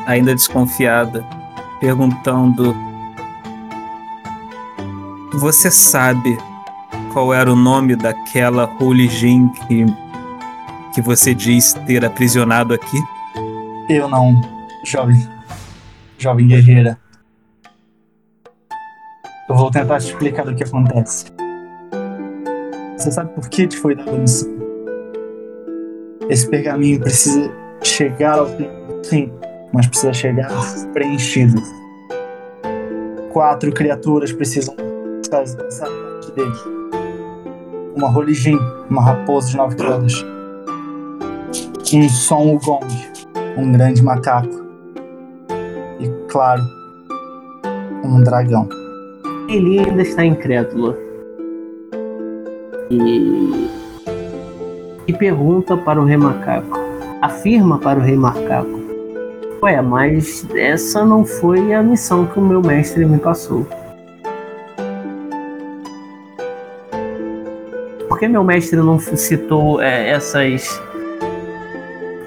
ainda 0.05 0.33
desconfiada, 0.33 1.25
perguntando: 1.81 2.73
Você 5.33 5.69
sabe 5.69 6.37
qual 7.11 7.33
era 7.33 7.51
o 7.51 7.55
nome 7.55 7.97
daquela 7.97 8.73
Holy 8.79 9.09
Jin 9.09 9.49
que, 9.49 9.85
que 10.95 11.01
você 11.01 11.33
diz 11.33 11.73
ter 11.85 12.05
aprisionado 12.05 12.73
aqui? 12.73 12.97
Eu 13.89 14.07
não, 14.07 14.39
jovem. 14.85 15.27
Jovem 16.17 16.47
guerreira. 16.47 16.97
Eu 19.49 19.55
vou 19.55 19.71
tentar 19.71 19.99
te 19.99 20.07
explicar 20.07 20.45
o 20.45 20.53
que 20.53 20.63
acontece. 20.63 21.25
Você 22.97 23.11
sabe 23.11 23.33
por 23.33 23.47
que 23.47 23.65
te 23.65 23.77
foi 23.77 23.95
dada 23.95 24.11
a 24.11 24.15
missão? 24.15 24.49
Esse 26.29 26.49
pergaminho 26.49 26.99
precisa 26.99 27.49
chegar 27.81 28.39
ao 28.39 28.47
fim, 28.47 28.67
sim, 29.03 29.31
mas 29.71 29.87
precisa 29.87 30.11
chegar 30.11 30.49
preenchido. 30.91 31.61
Quatro 33.31 33.71
criaturas 33.71 34.33
precisam 34.33 34.75
fazer 35.29 35.65
essa 35.65 35.85
parte 35.85 36.31
dele. 36.33 36.51
Uma 37.95 38.09
Rolijin, 38.09 38.59
uma 38.89 39.01
raposa 39.01 39.51
de 39.51 39.57
nove 39.57 39.77
caudas. 39.77 40.25
Um 41.93 42.09
Som 42.09 42.55
Ugong, 42.55 42.85
um 43.57 43.71
grande 43.71 44.03
macaco. 44.03 44.65
E, 46.01 46.09
claro, 46.27 46.61
um 48.03 48.21
dragão. 48.21 48.67
Ele 49.47 49.79
ainda 49.79 50.01
está 50.01 50.25
incrédulo. 50.25 50.93
E. 52.91 53.69
E 55.07 55.13
pergunta 55.13 55.77
para 55.77 56.01
o 56.01 56.03
Rei 56.03 56.17
Macaco. 56.17 56.77
Afirma 57.21 57.79
para 57.79 57.97
o 57.97 58.01
Rei 58.01 58.17
Macaco. 58.17 58.77
Ué, 59.61 59.81
mas 59.81 60.45
essa 60.53 61.05
não 61.05 61.25
foi 61.25 61.73
a 61.73 61.81
missão 61.81 62.25
que 62.25 62.37
o 62.37 62.41
meu 62.41 62.61
mestre 62.61 63.05
me 63.05 63.17
passou. 63.17 63.65
Por 68.09 68.19
que 68.19 68.27
meu 68.27 68.43
mestre 68.43 68.77
não 68.77 68.99
citou 68.99 69.81
é, 69.81 70.09
essas. 70.09 70.81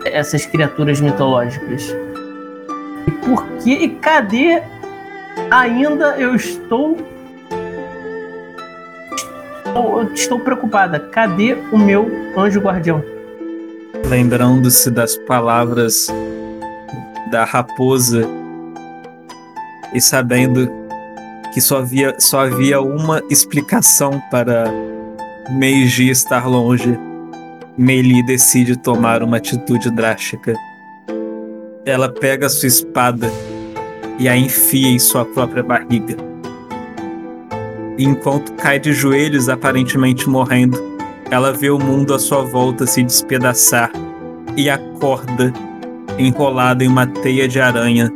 essas 0.07 0.47
criaturas 0.47 1.03
mitológicas? 1.03 1.95
E 3.07 3.11
por 3.11 3.47
que. 3.63 3.73
E 3.73 3.89
cadê 3.91 4.63
ainda 5.51 6.17
eu 6.19 6.35
estou 6.35 6.97
estou, 9.71 10.13
estou 10.13 10.41
preocupada. 10.41 10.99
Cadê 10.99 11.57
o 11.73 11.79
meu 11.79 12.11
anjo 12.37 12.61
guardião? 12.61 13.03
Lembrando-se 14.07 14.91
das 14.91 15.17
palavras 15.17 16.09
da 17.31 17.45
raposa 17.45 18.29
e 19.95 20.01
sabendo 20.01 20.71
que 21.53 21.61
só 21.61 21.79
havia, 21.79 22.15
só 22.19 22.41
havia 22.41 22.81
uma 22.81 23.23
explicação 23.31 24.21
para 24.31 24.65
Meiji 25.51 26.11
estar 26.11 26.47
longe, 26.47 26.99
Meili 27.77 28.23
decide 28.25 28.77
tomar 28.77 29.23
uma 29.23 29.39
atitude 29.39 29.91
drástica. 29.91 30.55
Ela 31.85 32.09
pega 32.09 32.49
sua 32.49 32.69
espada 32.69 33.31
e 34.21 34.29
a 34.29 34.37
enfia 34.37 34.89
em 34.89 34.99
sua 34.99 35.25
própria 35.25 35.63
barriga. 35.63 36.15
E 37.97 38.05
enquanto 38.05 38.53
cai 38.53 38.79
de 38.79 38.93
joelhos, 38.93 39.49
aparentemente 39.49 40.29
morrendo, 40.29 40.79
ela 41.31 41.53
vê 41.53 41.71
o 41.71 41.79
mundo 41.79 42.13
à 42.13 42.19
sua 42.19 42.43
volta 42.43 42.87
se 42.87 43.03
despedaçar 43.03 43.91
e 44.57 44.69
acorda 44.69 45.53
enrolada 46.19 46.85
em 46.85 46.89
uma 46.89 47.07
teia 47.07 47.49
de 47.49 47.59
aranha 47.59 48.13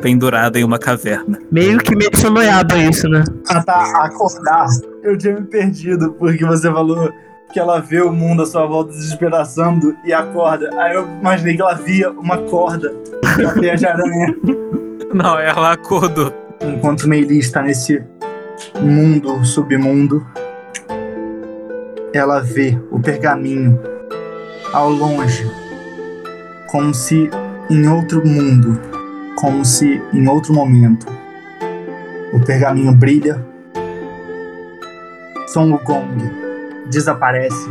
pendurada 0.00 0.58
em 0.58 0.64
uma 0.64 0.78
caverna. 0.78 1.38
Meio 1.50 1.78
que 1.78 1.94
meio 1.94 2.10
sonhado 2.16 2.76
isso, 2.76 3.08
né? 3.08 3.24
Ah 3.48 3.62
tá, 3.62 4.04
acordar. 4.04 4.66
Eu 5.02 5.16
tinha 5.16 5.34
me 5.34 5.46
perdido 5.46 6.12
porque 6.14 6.44
você 6.44 6.70
falou 6.70 7.12
que 7.52 7.60
ela 7.60 7.80
vê 7.80 8.00
o 8.00 8.12
mundo 8.12 8.42
à 8.42 8.46
sua 8.46 8.66
volta 8.66 8.92
se 8.92 9.08
despedaçando 9.08 9.94
e 10.04 10.12
acorda. 10.12 10.70
Aí 10.78 10.94
eu 10.94 11.06
imaginei 11.20 11.54
que 11.54 11.62
ela 11.62 11.74
via 11.74 12.10
uma 12.10 12.38
corda, 12.38 12.94
uma 13.38 13.52
teia 13.54 13.76
de 13.76 13.86
aranha. 13.86 14.34
Não, 15.14 15.38
ela 15.38 15.74
acordou. 15.74 16.34
Enquanto 16.60 17.08
Meili 17.08 17.38
está 17.38 17.62
nesse 17.62 18.02
mundo, 18.80 19.44
submundo, 19.44 20.26
ela 22.12 22.40
vê 22.40 22.76
o 22.90 22.98
pergaminho 22.98 23.80
ao 24.72 24.90
longe, 24.90 25.48
como 26.68 26.92
se 26.92 27.30
em 27.70 27.86
outro 27.86 28.26
mundo, 28.26 28.80
como 29.36 29.64
se 29.64 30.02
em 30.12 30.26
outro 30.26 30.52
momento. 30.52 31.06
O 32.32 32.40
pergaminho 32.40 32.92
brilha, 32.92 33.40
Son 35.46 35.70
Wukong 35.70 36.88
desaparece 36.90 37.70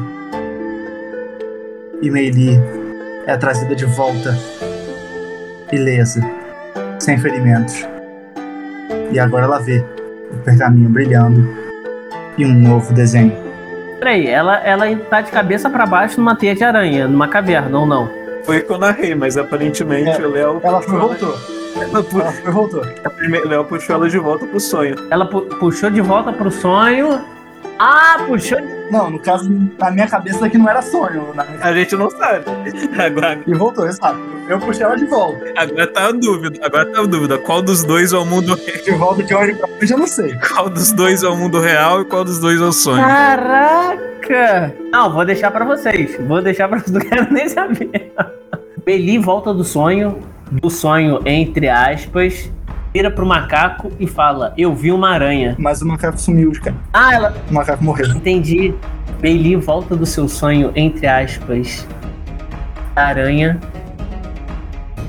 e 2.01 2.09
Meili 2.09 2.57
é 3.27 3.35
trazida 3.35 3.75
de 3.75 3.85
volta 3.85 4.33
ilesa 5.73 6.42
sem 7.03 7.17
ferimentos. 7.17 7.87
E 9.11 9.19
agora 9.19 9.45
ela 9.45 9.59
vê 9.59 9.83
o 10.31 10.37
pergaminho 10.37 10.89
brilhando 10.89 11.47
e 12.37 12.45
um 12.45 12.53
novo 12.53 12.93
desenho. 12.93 13.35
Peraí, 13.99 14.27
ela, 14.27 14.57
ela 14.65 14.85
tá 15.09 15.21
de 15.21 15.31
cabeça 15.31 15.69
pra 15.69 15.85
baixo 15.85 16.19
numa 16.19 16.35
teia 16.35 16.55
de 16.55 16.63
aranha, 16.63 17.07
numa 17.07 17.27
caverna, 17.27 17.77
ou 17.79 17.85
não? 17.85 18.09
Foi 18.43 18.59
o 18.59 18.65
que 18.65 18.71
eu 18.73 18.77
narrei, 18.77 19.15
mas 19.15 19.37
aparentemente 19.37 20.09
É, 20.21 20.25
o 20.25 20.31
Léo. 20.31 20.59
Ela 20.63 20.81
foi 20.81 20.95
e 20.95 20.99
voltou. 20.99 21.35
Ela 21.81 22.03
pu- 22.03 22.19
Ela 22.21 22.31
foi 22.31 22.49
e 22.49 22.53
voltou. 22.53 22.81
o 22.81 23.47
Léo 23.47 23.63
puxou 23.65 23.95
ela 23.95 24.09
de 24.09 24.17
volta 24.17 24.45
pro 24.45 24.59
sonho. 24.59 24.95
Ela 25.09 25.25
pu- 25.25 25.41
puxou 25.59 25.89
de 25.89 26.01
volta 26.01 26.33
pro 26.33 26.51
sonho. 26.51 27.21
Ah, 27.79 28.23
puxou 28.27 28.59
de... 28.61 28.83
Não, 28.91 29.09
no 29.09 29.19
caso, 29.19 29.49
na 29.79 29.89
minha 29.89 30.07
cabeça 30.07 30.47
que 30.49 30.57
não 30.57 30.69
era 30.69 30.81
sonho. 30.81 31.33
na 31.33 31.43
minha- 31.45 31.59
A 31.65 31.73
gente 31.73 31.95
não 31.95 32.09
sabe. 32.11 32.45
Agora, 33.03 33.39
E 33.47 33.53
voltou, 33.53 33.87
exato. 33.87 34.19
Eu 34.47 34.59
puxei 34.59 34.83
ela 34.85 34.95
de 34.95 35.05
volta. 35.05 35.43
agora 35.55 35.87
tá 35.87 36.07
a 36.07 36.11
dúvida. 36.11 36.59
Agora 36.63 36.85
tá 36.85 36.99
a 36.99 37.05
dúvida. 37.05 37.37
Qual 37.39 37.61
dos 37.61 37.83
dois 37.83 38.13
é 38.13 38.17
o 38.17 38.25
mundo 38.25 38.55
De 38.55 38.91
volta 38.91 39.23
de 39.23 39.33
hoje 39.33 39.55
pra 39.55 39.67
hoje 39.81 39.93
eu 39.93 39.97
não 39.97 40.07
sei. 40.07 40.35
Qual 40.35 40.69
dos 40.69 40.91
dois 40.91 41.23
é 41.23 41.27
o 41.27 41.35
mundo 41.35 41.59
real 41.59 42.01
e 42.01 42.05
qual 42.05 42.23
dos 42.23 42.39
dois 42.39 42.59
é 42.61 42.65
o 42.65 42.71
sonho? 42.73 43.03
Caraca! 43.03 44.73
Não, 44.91 45.11
vou 45.11 45.25
deixar 45.25 45.51
pra 45.51 45.65
vocês. 45.65 46.17
Vou 46.27 46.41
deixar 46.41 46.67
pra 46.67 46.77
vocês. 46.79 46.91
Não 46.93 47.01
quero 47.01 47.33
nem 47.33 47.47
saber. 47.49 48.13
Beli 48.85 49.17
volta 49.17 49.53
do 49.53 49.63
sonho, 49.63 50.19
do 50.51 50.69
sonho 50.69 51.19
entre 51.25 51.69
aspas, 51.69 52.51
vira 52.93 53.09
pro 53.09 53.25
macaco 53.25 53.91
e 53.99 54.05
fala: 54.05 54.53
Eu 54.57 54.75
vi 54.75 54.91
uma 54.91 55.09
aranha. 55.09 55.55
Mas 55.57 55.81
o 55.81 55.87
macaco 55.87 56.19
sumiu, 56.19 56.51
cara. 56.61 56.75
Ah, 56.93 57.13
ela. 57.13 57.35
O 57.49 57.53
macaco 57.53 57.83
morreu. 57.83 58.07
Entendi. 58.09 58.73
Bailey 59.19 59.55
volta 59.55 59.95
do 59.95 60.05
seu 60.05 60.27
sonho, 60.27 60.71
entre 60.75 61.07
aspas. 61.07 61.87
A 62.95 63.05
aranha. 63.05 63.59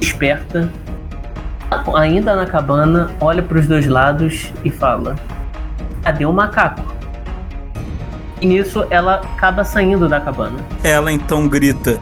Desperta. 0.00 0.72
Ainda 1.96 2.36
na 2.36 2.46
cabana, 2.46 3.10
olha 3.20 3.42
pros 3.42 3.66
dois 3.66 3.86
lados 3.86 4.52
e 4.64 4.70
fala: 4.70 5.16
Cadê 6.02 6.24
o 6.24 6.32
macaco? 6.32 6.94
E 8.40 8.46
nisso 8.46 8.86
ela 8.90 9.16
acaba 9.16 9.64
saindo 9.64 10.08
da 10.08 10.20
cabana. 10.20 10.58
Ela 10.82 11.12
então 11.12 11.48
grita: 11.48 11.98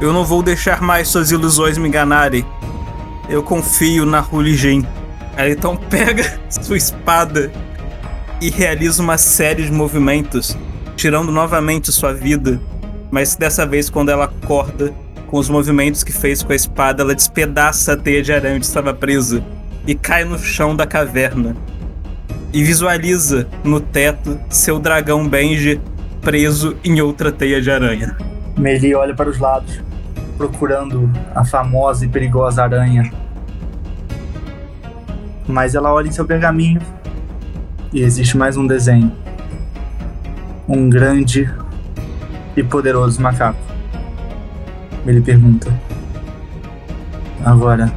Eu 0.00 0.12
não 0.12 0.24
vou 0.24 0.42
deixar 0.42 0.82
mais 0.82 1.08
suas 1.08 1.30
ilusões 1.30 1.78
me 1.78 1.88
enganarem. 1.88 2.44
Eu 3.28 3.42
confio 3.42 4.04
na 4.04 4.20
Hulijin. 4.20 4.86
Ela 5.36 5.50
então 5.50 5.76
pega 5.90 6.38
sua 6.48 6.76
espada 6.76 7.50
e 8.40 8.50
realiza 8.50 9.02
uma 9.02 9.16
série 9.16 9.64
de 9.64 9.72
movimentos, 9.72 10.56
tirando 10.96 11.32
novamente 11.32 11.90
sua 11.90 12.12
vida. 12.12 12.60
Mas 13.10 13.36
dessa 13.36 13.64
vez, 13.64 13.88
quando 13.88 14.10
ela 14.10 14.24
acorda, 14.24 14.92
com 15.28 15.38
os 15.38 15.48
movimentos 15.48 16.04
que 16.04 16.12
fez 16.12 16.42
com 16.42 16.52
a 16.52 16.56
espada, 16.56 17.02
ela 17.02 17.14
despedaça 17.14 17.94
a 17.94 17.96
teia 17.96 18.22
de 18.22 18.32
aranha 18.32 18.56
onde 18.56 18.66
estava 18.66 18.92
presa 18.92 19.42
e 19.86 19.94
cai 19.94 20.24
no 20.24 20.38
chão 20.38 20.76
da 20.76 20.86
caverna. 20.86 21.56
E 22.52 22.62
visualiza 22.62 23.48
no 23.64 23.80
teto 23.80 24.38
seu 24.48 24.78
dragão 24.78 25.28
Benji 25.28 25.80
preso 26.20 26.76
em 26.84 27.00
outra 27.00 27.32
teia 27.32 27.60
de 27.60 27.70
aranha. 27.70 28.16
Meili 28.56 28.94
olha 28.94 29.14
para 29.14 29.28
os 29.28 29.38
lados, 29.38 29.80
procurando 30.36 31.10
a 31.34 31.44
famosa 31.44 32.04
e 32.04 32.08
perigosa 32.08 32.62
aranha. 32.62 33.10
Mas 35.46 35.74
ela 35.74 35.92
olha 35.92 36.08
em 36.08 36.12
seu 36.12 36.24
pergaminho 36.24 36.80
e 37.92 38.00
existe 38.00 38.36
mais 38.36 38.56
um 38.56 38.66
desenho. 38.66 39.12
Um 40.68 40.88
grande 40.88 41.52
e 42.56 42.62
poderoso 42.62 43.20
macaco. 43.20 43.58
Ele 45.06 45.20
pergunta: 45.20 45.72
Agora, 47.44 47.92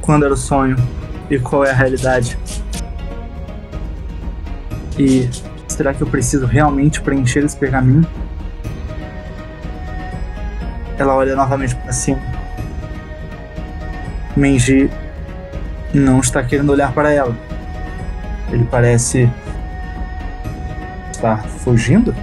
quando 0.00 0.24
era 0.24 0.32
o 0.32 0.36
sonho 0.36 0.76
e 1.28 1.38
qual 1.38 1.64
é 1.64 1.70
a 1.70 1.74
realidade? 1.74 2.38
E 4.98 5.28
será 5.66 5.92
que 5.92 6.02
eu 6.02 6.06
preciso 6.06 6.46
realmente 6.46 7.00
preencher 7.00 7.44
esse 7.44 7.56
pergaminho? 7.56 8.06
Ela 10.98 11.14
olha 11.14 11.36
novamente 11.36 11.74
para 11.76 11.92
cima. 11.92 12.20
Menji 14.36 14.90
não 15.94 16.20
está 16.20 16.42
querendo 16.42 16.70
olhar 16.70 16.92
para 16.92 17.12
ela. 17.12 17.34
Ele 18.50 18.64
parece 18.64 19.30
estar 21.10 21.42
fugindo. 21.44 22.14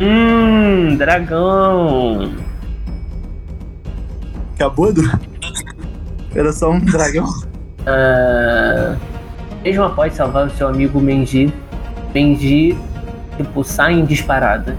Hum, 0.00 0.96
dragão. 0.96 2.34
Acabou 4.54 4.92
do. 4.92 5.02
Era 6.34 6.52
só 6.52 6.70
um 6.70 6.80
dragão. 6.80 7.26
Ah, 7.86 8.96
mesmo 9.64 9.84
após 9.84 10.14
salvar 10.14 10.46
o 10.46 10.50
seu 10.50 10.68
amigo 10.68 11.00
Menji, 11.00 11.52
Menji 12.14 12.76
tipo, 13.36 13.64
sai 13.64 13.94
em 13.94 14.04
disparada. 14.04 14.76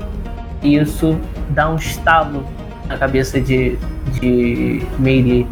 E 0.62 0.78
isso 0.78 1.20
dá 1.50 1.70
um 1.70 1.76
estalo 1.76 2.46
na 2.92 2.98
cabeça 2.98 3.40
de, 3.40 3.78
de 4.20 4.86
Meili. 5.00 5.48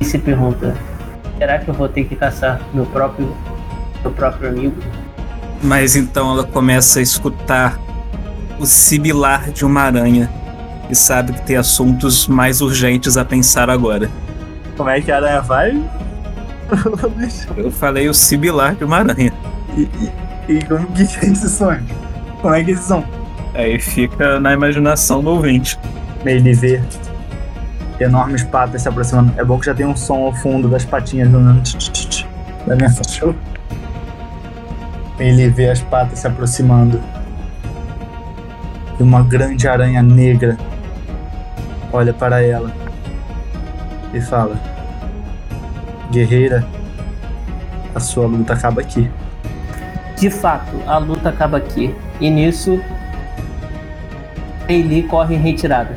E 0.00 0.04
se 0.04 0.18
pergunta: 0.18 0.74
será 1.38 1.58
que 1.58 1.68
eu 1.68 1.74
vou 1.74 1.88
ter 1.88 2.04
que 2.04 2.14
caçar 2.14 2.60
meu 2.72 2.86
próprio, 2.86 3.34
meu 4.02 4.12
próprio 4.12 4.48
amigo? 4.48 4.76
Mas 5.62 5.96
então 5.96 6.32
ela 6.32 6.44
começa 6.44 7.00
a 7.00 7.02
escutar 7.02 7.78
o 8.58 8.66
sibilar 8.66 9.50
de 9.50 9.64
uma 9.64 9.82
aranha 9.82 10.30
e 10.88 10.94
sabe 10.94 11.32
que 11.32 11.42
tem 11.42 11.56
assuntos 11.56 12.28
mais 12.28 12.60
urgentes 12.60 13.16
a 13.16 13.24
pensar 13.24 13.68
agora. 13.68 14.08
Como 14.76 14.88
é 14.88 15.00
que 15.00 15.10
a 15.10 15.16
aranha 15.16 15.40
vai? 15.40 15.82
Eu 17.56 17.70
falei 17.70 18.08
o 18.08 18.14
sibilar 18.14 18.74
de 18.74 18.84
uma 18.84 18.98
aranha. 18.98 19.32
e, 19.76 19.82
e, 20.48 20.54
e 20.54 20.64
como 20.64 20.86
que 20.92 21.02
é 21.02 21.30
esse 21.30 21.48
sonho? 21.48 21.84
Como 22.40 22.54
é 22.54 22.62
que 22.64 22.70
é 22.70 22.74
esse 22.74 22.86
som? 22.86 23.21
Aí 23.54 23.78
fica 23.78 24.40
na 24.40 24.52
imaginação 24.52 25.22
do 25.22 25.30
ouvinte. 25.30 25.78
Ele 26.24 26.54
vê 26.54 26.82
enormes 28.00 28.42
patas 28.42 28.82
se 28.82 28.88
aproximando. 28.88 29.32
É 29.38 29.44
bom 29.44 29.58
que 29.58 29.66
já 29.66 29.74
tem 29.74 29.86
um 29.86 29.96
som 29.96 30.24
ao 30.24 30.34
fundo 30.34 30.68
das 30.68 30.84
patinhas 30.84 31.30
da 31.30 32.76
minha 32.76 32.92
cachorra. 32.94 33.34
Ele 35.18 35.48
vê 35.50 35.68
as 35.68 35.80
patas 35.82 36.20
se 36.20 36.26
aproximando. 36.26 37.00
E 38.98 39.02
uma 39.02 39.22
grande 39.22 39.68
aranha 39.68 40.02
negra 40.02 40.56
olha 41.92 42.12
para 42.14 42.42
ela 42.42 42.72
e 44.14 44.20
fala: 44.20 44.56
Guerreira, 46.10 46.66
a 47.94 48.00
sua 48.00 48.26
luta 48.26 48.54
acaba 48.54 48.80
aqui. 48.80 49.10
De 50.16 50.30
fato, 50.30 50.76
a 50.86 50.98
luta 50.98 51.28
acaba 51.28 51.58
aqui. 51.58 51.94
E 52.20 52.30
nisso, 52.30 52.80
Meili 54.66 55.02
corre 55.04 55.34
em 55.34 55.38
retirada. 55.38 55.96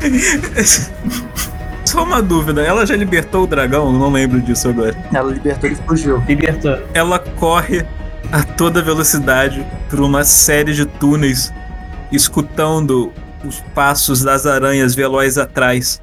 Só 1.84 2.04
uma 2.04 2.20
dúvida, 2.20 2.62
ela 2.62 2.84
já 2.84 2.94
libertou 2.94 3.44
o 3.44 3.46
dragão? 3.46 3.92
Não 3.92 4.10
lembro 4.10 4.40
disso 4.42 4.68
agora. 4.68 4.94
Ela 5.12 5.32
libertou 5.32 5.70
e 5.70 5.74
fugiu. 5.74 6.22
Libertou. 6.28 6.78
Ela 6.92 7.18
corre 7.18 7.84
a 8.30 8.42
toda 8.42 8.82
velocidade 8.82 9.66
por 9.88 10.00
uma 10.00 10.22
série 10.22 10.74
de 10.74 10.84
túneis, 10.84 11.52
escutando 12.12 13.10
os 13.44 13.60
passos 13.74 14.22
das 14.22 14.44
aranhas 14.44 14.94
velozes 14.94 15.38
atrás. 15.38 16.02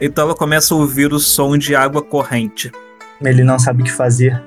Então 0.00 0.24
ela 0.24 0.34
começa 0.34 0.72
a 0.74 0.78
ouvir 0.78 1.12
o 1.12 1.18
som 1.18 1.58
de 1.58 1.74
água 1.74 2.00
corrente. 2.02 2.72
Ele 3.20 3.42
não 3.42 3.58
sabe 3.58 3.82
o 3.82 3.84
que 3.84 3.92
fazer, 3.92 4.40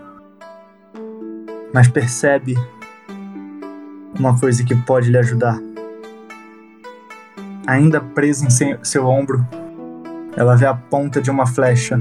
mas 1.74 1.88
percebe 1.90 2.56
uma 4.18 4.38
coisa 4.40 4.64
que 4.64 4.76
pode 4.76 5.10
lhe 5.10 5.18
ajudar. 5.18 5.60
Ainda 7.68 8.02
presa 8.02 8.46
em 8.46 8.50
seu, 8.84 9.08
ombro, 9.08 9.46
ela 10.36 10.56
vê 10.56 10.66
a 10.66 10.74
ponta 10.74 11.22
de 11.22 11.30
uma 11.30 11.46
flecha. 11.46 12.00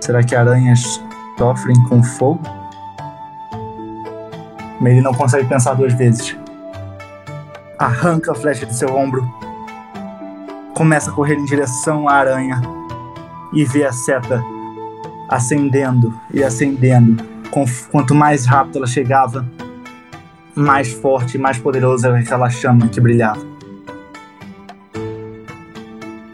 Será 0.00 0.22
que 0.22 0.34
aranhas 0.34 1.00
sofrem 1.38 1.76
com 1.84 2.02
fogo? 2.02 2.42
Ele 4.80 5.00
não 5.00 5.14
consegue 5.14 5.46
pensar 5.46 5.74
duas 5.74 5.94
vezes. 5.94 6.36
Arranca 7.78 8.32
a 8.32 8.34
flecha 8.34 8.66
de 8.66 8.74
seu 8.74 8.94
ombro, 8.94 9.26
começa 10.74 11.10
a 11.10 11.14
correr 11.14 11.34
em 11.34 11.44
direção 11.44 12.08
à 12.08 12.14
aranha 12.14 12.60
e 13.52 13.64
vê 13.64 13.84
a 13.84 13.92
seta 13.92 14.42
acendendo 15.28 16.14
e 16.32 16.42
acendendo. 16.42 17.24
Quanto 17.90 18.14
mais 18.14 18.46
rápido 18.46 18.78
ela 18.78 18.86
chegava, 18.86 19.46
mais 20.54 20.92
forte 20.92 21.36
e 21.36 21.40
mais 21.40 21.58
poderosa 21.58 22.08
era 22.08 22.18
aquela 22.18 22.48
chama 22.50 22.88
que 22.88 23.00
brilhava. 23.00 23.44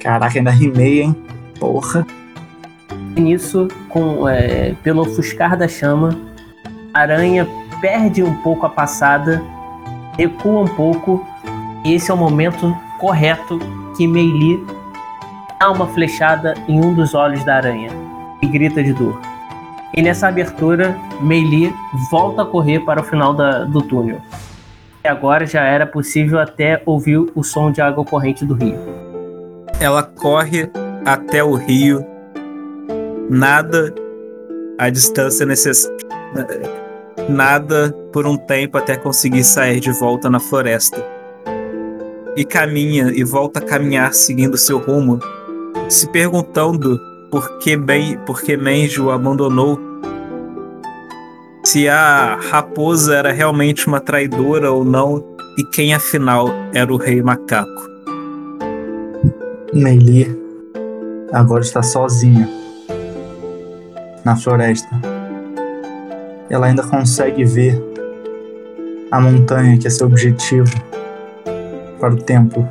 Caraca, 0.01 0.39
ainda 0.39 0.51
rimei, 0.51 1.03
hein? 1.03 1.17
Porra. 1.59 2.07
E 3.17 3.21
nisso, 3.21 3.69
com, 3.89 4.29
é, 4.29 4.75
pelo 4.83 5.03
ofuscar 5.03 5.57
da 5.57 5.69
chama, 5.69 6.19
a 6.95 7.01
aranha 7.01 7.47
perde 7.81 8.23
um 8.23 8.35
pouco 8.43 8.67
a 8.67 8.71
passada, 8.71 9.43
recua 10.17 10.63
um 10.63 10.69
pouco, 10.69 11.27
e 11.85 11.95
esse 11.95 12.11
é 12.11 12.15
o 12.15 12.17
momento 12.17 12.77
correto 12.99 13.59
que 13.97 14.07
Meili 14.07 14.65
dá 15.59 15.71
uma 15.71 15.87
flechada 15.87 16.55
em 16.67 16.83
um 16.83 16.95
dos 16.95 17.15
olhos 17.15 17.45
da 17.45 17.57
aranha 17.57 17.91
e 18.41 18.47
grita 18.47 18.83
de 18.83 18.93
dor. 18.93 19.21
E 19.97 20.03
nessa 20.03 20.29
abertura, 20.29 20.97
Meili 21.21 21.73
volta 22.11 22.43
a 22.43 22.47
correr 22.47 22.81
para 22.81 23.01
o 23.01 23.05
final 23.05 23.35
da, 23.35 23.65
do 23.65 23.83
túnel. 23.83 24.21
E 25.03 25.09
agora 25.09 25.47
já 25.47 25.63
era 25.63 25.87
possível 25.87 26.39
até 26.39 26.81
ouvir 26.87 27.19
o 27.35 27.43
som 27.43 27.73
de 27.73 27.81
água 27.81 28.05
corrente 28.05 28.45
do 28.45 28.55
rio. 28.55 28.79
Ela 29.81 30.03
corre 30.03 30.71
até 31.05 31.43
o 31.43 31.55
rio, 31.55 32.05
nada 33.29 33.93
a 34.79 34.91
distância 34.91 35.45
necessária, 35.45 35.97
nada 37.29 37.93
por 38.13 38.27
um 38.27 38.37
tempo 38.37 38.79
até 38.79 38.97
conseguir 38.97 39.43
sair 39.43 39.81
de 39.81 39.91
volta 39.91 40.31
na 40.31 40.39
floresta. 40.39 41.03
E 42.37 42.45
caminha 42.45 43.11
e 43.15 43.25
volta 43.25 43.59
a 43.59 43.63
caminhar 43.63 44.13
seguindo 44.15 44.57
seu 44.57 44.79
rumo, 44.79 45.19
se 45.89 46.07
perguntando 46.09 47.01
por 47.31 47.59
que, 47.59 47.77
ben, 47.77 48.19
por 48.27 48.43
que 48.43 48.57
Menji 48.57 49.01
o 49.01 49.11
abandonou. 49.11 49.79
Se 51.63 51.89
a 51.89 52.37
raposa 52.51 53.17
era 53.17 53.33
realmente 53.33 53.87
uma 53.87 54.01
traidora 54.01 54.73
ou 54.73 54.85
não, 54.85 55.25
e 55.57 55.65
quem 55.65 55.95
afinal 55.95 56.49
era 56.75 56.93
o 56.93 56.97
rei 56.97 57.23
macaco. 57.23 57.89
Meili 59.73 60.37
agora 61.33 61.63
está 61.63 61.83
sozinha 61.83 62.49
na 64.25 64.35
floresta. 64.35 64.89
Ela 66.49 66.67
ainda 66.67 66.83
consegue 66.83 67.45
ver 67.45 67.81
a 69.11 69.21
montanha 69.21 69.79
que 69.79 69.87
é 69.87 69.91
seu 69.91 70.09
objetivo 70.09 70.71
para 72.01 72.15
o 72.15 72.17
templo. 72.17 72.67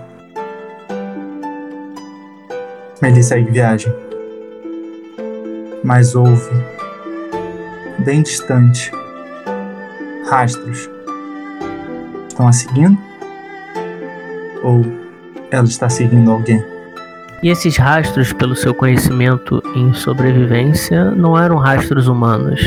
Meili 3.01 3.23
segue 3.23 3.49
viagem 3.51 4.08
mas 5.89 6.13
ouve, 6.13 6.52
bem 8.06 8.21
distante, 8.21 8.91
rastros. 10.30 10.88
Estão 12.28 12.47
a 12.47 12.54
seguindo? 12.54 12.95
Ou 14.62 14.86
ela 15.49 15.65
está 15.65 15.89
seguindo 15.89 16.30
alguém? 16.30 16.63
E 17.41 17.49
esses 17.49 17.75
rastros, 17.75 18.32
pelo 18.32 18.56
seu 18.56 18.71
conhecimento 18.71 19.63
em 19.75 19.91
sobrevivência, 19.95 21.10
não 21.10 21.36
eram 21.36 21.58
rastros 21.58 22.08
humanos. 22.08 22.62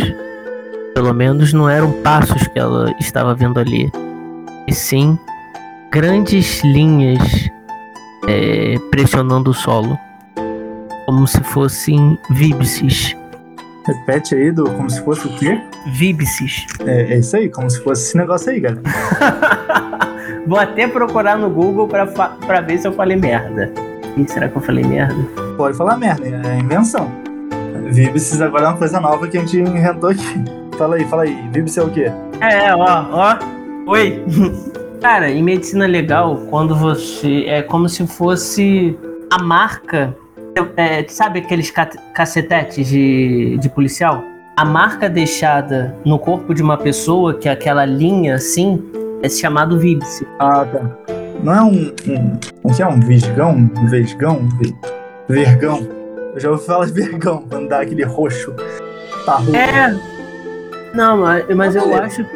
Pelo 0.93 1.15
menos 1.15 1.53
não 1.53 1.71
eram 1.71 1.93
passos 2.03 2.49
que 2.49 2.59
ela 2.59 2.93
estava 2.99 3.37
vendo 3.37 3.61
ali. 3.61 3.89
E 4.67 4.75
sim 4.75 5.17
grandes 5.93 6.61
linhas 6.65 7.49
é, 8.27 8.81
pressionando 8.91 9.53
o 9.53 9.55
solo 9.55 9.97
como 11.23 11.29
se 11.29 11.45
fossem 11.45 12.19
víbices. 12.31 13.17
Repete 13.87 14.35
aí, 14.35 14.51
do 14.51 14.65
como 14.65 14.91
se 14.91 15.01
fosse 15.05 15.29
o 15.29 15.39
quê? 15.39 15.61
Víbices. 15.93 16.67
É, 16.85 17.15
é 17.15 17.19
isso 17.19 17.37
aí, 17.37 17.49
como 17.49 17.71
se 17.71 17.81
fosse 17.81 18.09
esse 18.09 18.17
negócio 18.17 18.51
aí, 18.51 18.59
galera. 18.59 18.83
Vou 20.49 20.59
até 20.59 20.89
procurar 20.89 21.39
no 21.39 21.49
Google 21.49 21.87
pra, 21.87 22.07
pra 22.07 22.61
ver 22.61 22.79
se 22.79 22.89
eu 22.89 22.93
falei 22.93 23.17
merda. 23.17 23.73
Ih, 24.17 24.27
será 24.27 24.49
que 24.49 24.57
eu 24.57 24.63
falei 24.63 24.83
merda? 24.83 25.15
Pode 25.57 25.77
falar 25.77 25.97
merda, 25.97 26.27
é 26.27 26.59
invenção. 26.59 27.09
Víbices 27.93 28.41
agora 28.41 28.65
é 28.65 28.69
uma 28.71 28.79
coisa 28.79 28.99
nova 28.99 29.29
que 29.29 29.39
a 29.39 29.41
gente 29.43 29.61
inventou 29.61 30.11
aqui. 30.11 30.45
Fala 30.77 30.97
aí, 30.97 31.05
fala 31.05 31.23
aí. 31.23 31.49
Víbice 31.53 31.79
é 31.79 31.85
o 31.85 31.91
quê? 31.91 32.11
É, 32.41 32.75
ó, 32.75 33.07
ó. 33.13 33.39
Oi. 33.93 34.25
Cara, 35.01 35.31
em 35.31 35.43
medicina 35.43 35.87
legal, 35.87 36.37
quando 36.51 36.75
você. 36.75 37.45
É 37.47 37.63
como 37.63 37.89
se 37.89 38.05
fosse 38.09 38.99
a 39.31 39.41
marca 39.41 40.17
é, 40.77 41.05
sabe 41.09 41.41
aqueles 41.41 41.73
cacetetes 42.15 42.87
de, 42.87 43.59
de 43.59 43.69
policial? 43.69 44.23
A 44.57 44.65
marca 44.65 45.09
deixada 45.09 45.97
no 46.05 46.19
corpo 46.19 46.55
de 46.55 46.63
uma 46.63 46.77
pessoa, 46.77 47.35
que 47.35 47.49
é 47.49 47.53
aquela 47.53 47.85
linha 47.85 48.35
assim, 48.35 48.83
é 49.23 49.29
chamado 49.29 49.79
víbice. 49.79 50.27
Ah, 50.39 50.65
tá. 50.65 50.81
Não 51.43 51.55
é 51.55 51.63
um. 51.63 51.95
um 52.09 52.39
o 52.63 52.75
que 52.75 52.83
é? 52.83 52.87
Um 52.87 53.01
visgão? 53.01 53.71
Um 53.77 53.87
vesgão? 53.87 54.49
Vergão? 55.29 55.89
Eu 56.35 56.41
já 56.41 56.51
ouvi 56.51 56.67
falar 56.67 56.87
de 56.87 56.93
vergão, 56.93 57.45
quando 57.49 57.69
dá 57.69 57.81
aquele 57.81 58.05
roxo. 58.05 58.55
Tá 59.25 59.37
roxo. 59.37 59.57
É. 59.57 59.95
Não, 60.95 61.19
mas, 61.19 61.47
mas 61.55 61.77
eu 61.77 61.95
acho. 61.95 62.27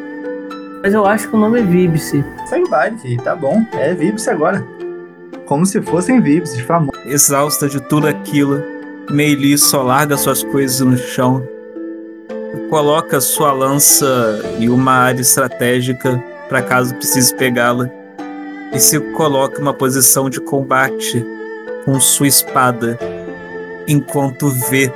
Mas 0.83 0.95
eu 0.95 1.07
acho 1.07 1.29
que 1.29 1.37
o 1.37 1.39
nome 1.39 1.61
é 1.61 1.63
víbice. 1.63 2.25
Segue 2.47 2.65
o 2.65 2.71
baile, 2.71 2.97
filho. 2.99 3.23
Tá 3.23 3.35
bom. 3.35 3.63
É 3.75 3.95
víbice 3.95 4.31
agora. 4.31 4.65
Como 5.47 5.65
se 5.65 5.81
fossem 5.81 6.21
víbices 6.21 6.61
famosos. 6.61 7.07
Exausta 7.07 7.69
de 7.69 7.81
tudo 7.81 8.09
aquilo, 8.09 8.63
Meili 9.11 9.57
só 9.57 9.83
larga 9.83 10.17
suas 10.17 10.43
coisas 10.43 10.81
no 10.81 10.99
chão, 10.99 11.47
coloca 12.69 13.21
sua 13.21 13.53
lança 13.53 14.43
em 14.59 14.69
uma 14.69 14.93
área 14.93 15.21
estratégica 15.21 16.23
para 16.49 16.63
caso 16.63 16.95
precise 16.97 17.33
pegá-la, 17.35 17.89
e 18.73 18.81
se 18.81 18.99
coloca 19.13 19.59
em 19.59 19.63
uma 19.63 19.73
posição 19.73 20.29
de 20.29 20.41
combate 20.41 21.25
com 21.85 22.01
sua 22.01 22.27
espada, 22.27 22.99
enquanto 23.87 24.49
vê 24.49 24.93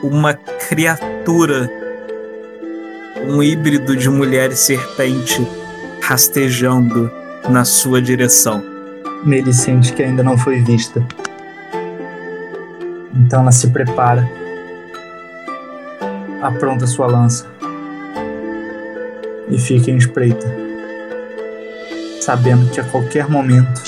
uma 0.00 0.34
criatura, 0.34 1.68
um 3.26 3.42
híbrido 3.42 3.96
de 3.96 4.08
mulher 4.08 4.52
e 4.52 4.56
serpente, 4.56 5.44
rastejando 6.00 7.10
na 7.50 7.64
sua 7.64 8.00
direção. 8.00 8.77
Meili 9.24 9.52
sente 9.52 9.92
que 9.92 10.02
ainda 10.02 10.22
não 10.22 10.38
foi 10.38 10.60
vista. 10.60 11.04
Então 13.14 13.40
ela 13.40 13.52
se 13.52 13.68
prepara, 13.70 14.28
apronta 16.40 16.86
sua 16.86 17.06
lança 17.06 17.46
e 19.50 19.58
fica 19.58 19.90
em 19.90 19.96
espreita, 19.96 20.46
sabendo 22.20 22.70
que 22.70 22.80
a 22.80 22.84
qualquer 22.84 23.28
momento 23.28 23.82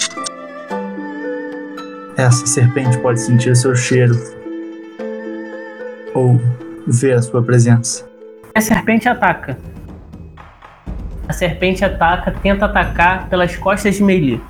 essa 2.16 2.47
serpente 2.47 2.99
pode 2.99 3.21
sentir 3.21 3.55
seu 3.57 3.75
cheiro 3.75 4.14
ou 6.14 6.40
ver 6.87 7.14
a 7.14 7.23
sua 7.23 7.43
presença. 7.43 8.09
A 8.55 8.61
serpente 8.61 9.09
ataca. 9.09 9.57
A 11.29 11.33
serpente 11.33 11.85
ataca, 11.85 12.33
tenta 12.43 12.64
atacar 12.64 13.29
pelas 13.29 13.57
costas 13.57 13.95
de 13.95 14.03
Meili. 14.03 14.43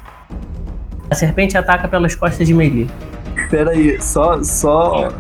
A 1.11 1.15
serpente 1.15 1.59
ataca 1.59 1.89
pelas 1.89 2.15
costas 2.15 2.47
de 2.47 2.55
Meili. 2.55 2.89
Pera 3.51 3.73
aí, 3.73 4.01
só, 4.01 4.43
só, 4.45 5.11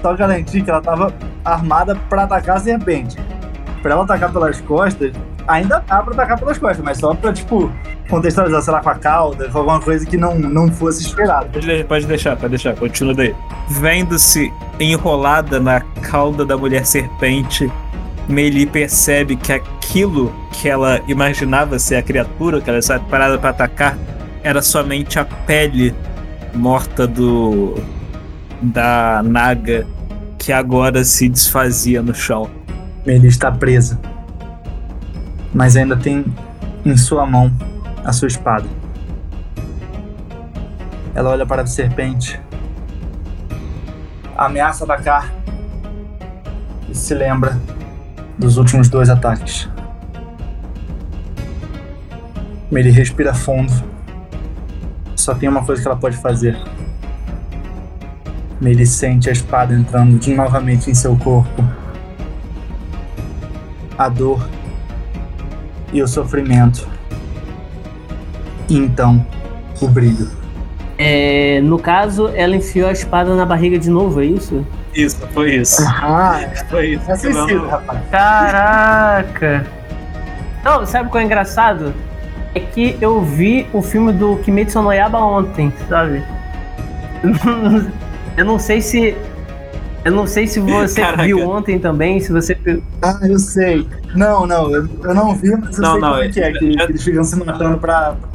só 0.00 0.14
garantir 0.14 0.62
que 0.62 0.70
ela 0.70 0.80
tava 0.80 1.12
armada 1.44 1.94
para 2.08 2.22
atacar 2.22 2.56
a 2.56 2.60
serpente. 2.60 3.18
Pra 3.82 3.92
ela 3.92 4.04
atacar 4.04 4.32
pelas 4.32 4.60
costas, 4.62 5.12
ainda 5.46 5.84
dá 5.86 6.02
pra 6.02 6.14
atacar 6.14 6.38
pelas 6.38 6.56
costas, 6.56 6.82
mas 6.82 6.98
só 6.98 7.14
pra, 7.14 7.32
tipo, 7.32 7.70
contextualizar, 8.08 8.62
sei 8.62 8.72
lá, 8.72 8.80
com 8.80 8.88
a 8.88 8.94
cauda, 8.94 9.48
com 9.50 9.58
alguma 9.58 9.80
coisa 9.80 10.06
que 10.06 10.16
não, 10.16 10.38
não 10.38 10.72
fosse 10.72 11.02
esperada. 11.02 11.46
Pode 11.86 12.06
deixar, 12.06 12.36
pode 12.36 12.50
deixar, 12.50 12.74
continua 12.74 13.14
daí. 13.14 13.34
Vendo-se 13.68 14.50
enrolada 14.80 15.60
na 15.60 15.80
cauda 16.10 16.46
da 16.46 16.56
mulher 16.56 16.86
serpente, 16.86 17.70
Meili 18.28 18.64
percebe 18.64 19.36
que 19.36 19.52
aquilo 19.52 20.32
que 20.52 20.68
ela 20.68 21.00
imaginava 21.06 21.78
ser 21.78 21.96
a 21.96 22.02
criatura 22.02 22.60
que 22.60 22.70
ela 22.70 22.78
estava 22.78 23.04
parada 23.04 23.36
para 23.36 23.50
atacar 23.50 23.98
era 24.42 24.60
somente 24.60 25.18
a 25.18 25.24
pele 25.24 25.94
morta 26.54 27.06
do 27.06 27.74
da 28.60 29.22
Naga 29.22 29.86
que 30.38 30.52
agora 30.52 31.04
se 31.04 31.28
desfazia 31.28 32.02
no 32.02 32.14
chão. 32.14 32.50
Ele 33.06 33.28
está 33.28 33.50
presa, 33.50 33.98
mas 35.54 35.76
ainda 35.76 35.96
tem 35.96 36.24
em 36.84 36.96
sua 36.96 37.26
mão 37.26 37.52
a 38.04 38.12
sua 38.12 38.28
espada. 38.28 38.66
Ela 41.14 41.30
olha 41.30 41.46
para 41.46 41.62
a 41.62 41.66
serpente, 41.66 42.40
ameaça 44.36 44.84
atacar 44.84 45.32
e 46.88 46.94
se 46.94 47.14
lembra 47.14 47.58
dos 48.38 48.56
últimos 48.56 48.88
dois 48.88 49.08
ataques. 49.08 49.68
Ele 52.72 52.90
respira 52.90 53.34
fundo 53.34 53.91
só 55.22 55.34
tem 55.34 55.48
uma 55.48 55.64
coisa 55.64 55.80
que 55.80 55.88
ela 55.88 55.96
pode 55.96 56.16
fazer. 56.16 56.56
Ele 58.60 58.86
sente 58.86 59.28
a 59.28 59.32
espada 59.32 59.74
entrando 59.74 60.18
de 60.18 60.34
novamente 60.34 60.90
em 60.90 60.94
seu 60.94 61.16
corpo. 61.16 61.64
A 63.98 64.08
dor 64.08 64.48
e 65.92 66.02
o 66.02 66.08
sofrimento. 66.08 66.88
E 68.68 68.76
então, 68.76 69.24
o 69.80 69.88
brilho. 69.88 70.28
É, 70.98 71.60
no 71.62 71.78
caso, 71.78 72.28
ela 72.34 72.54
enfiou 72.54 72.88
a 72.88 72.92
espada 72.92 73.34
na 73.34 73.44
barriga 73.44 73.78
de 73.78 73.90
novo, 73.90 74.22
é 74.22 74.26
isso? 74.26 74.64
Isso, 74.94 75.18
foi 75.32 75.56
isso. 75.56 75.82
Ah, 75.82 76.40
foi 76.70 76.94
isso. 76.94 77.10
É 77.10 77.68
rapaz. 77.68 78.00
Caraca! 78.10 79.66
Não, 80.64 80.86
sabe 80.86 81.08
o 81.08 81.12
que 81.12 81.18
é 81.18 81.22
engraçado? 81.22 81.92
É 82.54 82.60
que 82.60 82.96
eu 83.00 83.20
vi 83.22 83.66
o 83.72 83.80
filme 83.82 84.12
do 84.12 84.36
Kimetsu 84.36 84.82
no 84.82 84.92
Yaba 84.92 85.18
ontem, 85.18 85.72
sabe? 85.88 86.22
Eu 88.36 88.44
não 88.46 88.58
sei 88.58 88.80
se 88.80 89.14
Eu 90.04 90.10
não 90.12 90.26
sei 90.26 90.46
se 90.48 90.58
você 90.58 91.00
Caraca. 91.00 91.22
viu 91.22 91.48
ontem 91.48 91.78
também, 91.78 92.18
se 92.18 92.32
você. 92.32 92.58
Ah, 93.02 93.20
eu 93.22 93.38
sei. 93.38 93.86
Não, 94.16 94.46
não, 94.46 94.68
eu, 94.74 94.88
eu 95.04 95.14
não 95.14 95.34
vi, 95.36 95.50
mas 95.56 95.76
eu 95.78 95.82
Não, 95.82 95.92
sei 95.92 96.00
não, 96.00 96.10
como 96.10 96.22
é 96.24 96.28
que 96.28 96.40
é, 96.40 96.52
que, 96.52 96.58
é- 96.80 96.86
que 96.86 96.92
eles 96.92 97.04
ficam 97.04 97.22
se 97.22 97.36
matando 97.36 97.78
pra. 97.78 98.16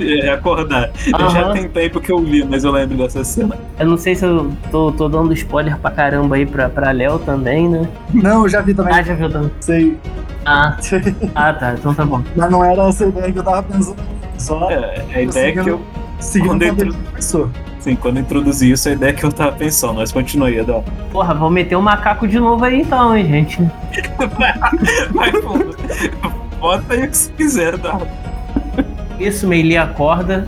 É, 0.00 0.30
acordar. 0.30 0.90
Eu 1.06 1.30
já 1.30 1.42
Aham. 1.42 1.52
tem 1.52 1.68
tempo 1.68 2.00
que 2.00 2.10
eu 2.10 2.18
vi, 2.18 2.44
mas 2.44 2.64
eu 2.64 2.72
lembro 2.72 2.96
dessa 2.96 3.22
cena. 3.22 3.56
Eu 3.78 3.86
não 3.86 3.96
sei 3.96 4.16
se 4.16 4.24
eu 4.26 4.50
tô, 4.72 4.90
tô 4.90 5.08
dando 5.08 5.32
spoiler 5.34 5.78
pra 5.78 5.90
caramba 5.92 6.34
aí 6.34 6.44
pra, 6.44 6.68
pra 6.68 6.90
Léo 6.90 7.18
também, 7.20 7.68
né? 7.68 7.88
Não, 8.12 8.42
eu 8.42 8.48
já 8.48 8.60
vi 8.60 8.74
também. 8.74 8.92
Ah, 8.92 9.02
já 9.02 9.14
viu 9.14 9.30
também. 9.30 9.50
Sei. 9.60 9.96
Ah, 10.46 10.76
ah, 11.34 11.52
tá. 11.52 11.74
Então 11.74 11.92
tá 11.92 12.04
bom. 12.04 12.22
Mas 12.36 12.50
não 12.50 12.64
era 12.64 12.88
essa 12.88 13.04
ideia 13.04 13.32
que 13.32 13.38
eu 13.38 13.42
tava 13.42 13.62
pensando. 13.64 13.96
Só 14.38 14.70
É, 14.70 15.04
a 15.14 15.22
ideia 15.22 15.48
é 15.48 15.52
que 15.64 15.70
eu, 15.70 15.80
seguindo 16.20 16.92
começou. 17.06 17.50
assim, 17.78 17.96
quando 17.96 18.18
eu 18.18 18.22
introduzi 18.22 18.70
isso, 18.70 18.88
a 18.88 18.92
ideia 18.92 19.10
é 19.10 19.12
que 19.12 19.24
eu 19.24 19.32
tava 19.32 19.52
pensando, 19.52 19.94
mas 19.94 20.12
continue, 20.12 20.60
Adão. 20.60 20.84
Porra, 21.10 21.34
vou 21.34 21.50
meter 21.50 21.74
o 21.74 21.82
macaco 21.82 22.28
de 22.28 22.38
novo 22.38 22.64
aí 22.64 22.82
então, 22.82 23.16
hein, 23.16 23.26
gente. 23.26 23.58
Vai, 25.12 25.32
pô, 25.32 25.58
bota 26.60 26.94
aí 26.94 27.06
o 27.06 27.10
que 27.10 27.16
você 27.16 27.32
quiser, 27.32 27.74
Adão. 27.74 28.06
Isso, 29.18 29.48
Meili 29.48 29.76
acorda 29.76 30.46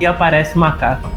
e 0.00 0.04
aparece 0.04 0.56
o 0.56 0.58
macaco. 0.58 1.08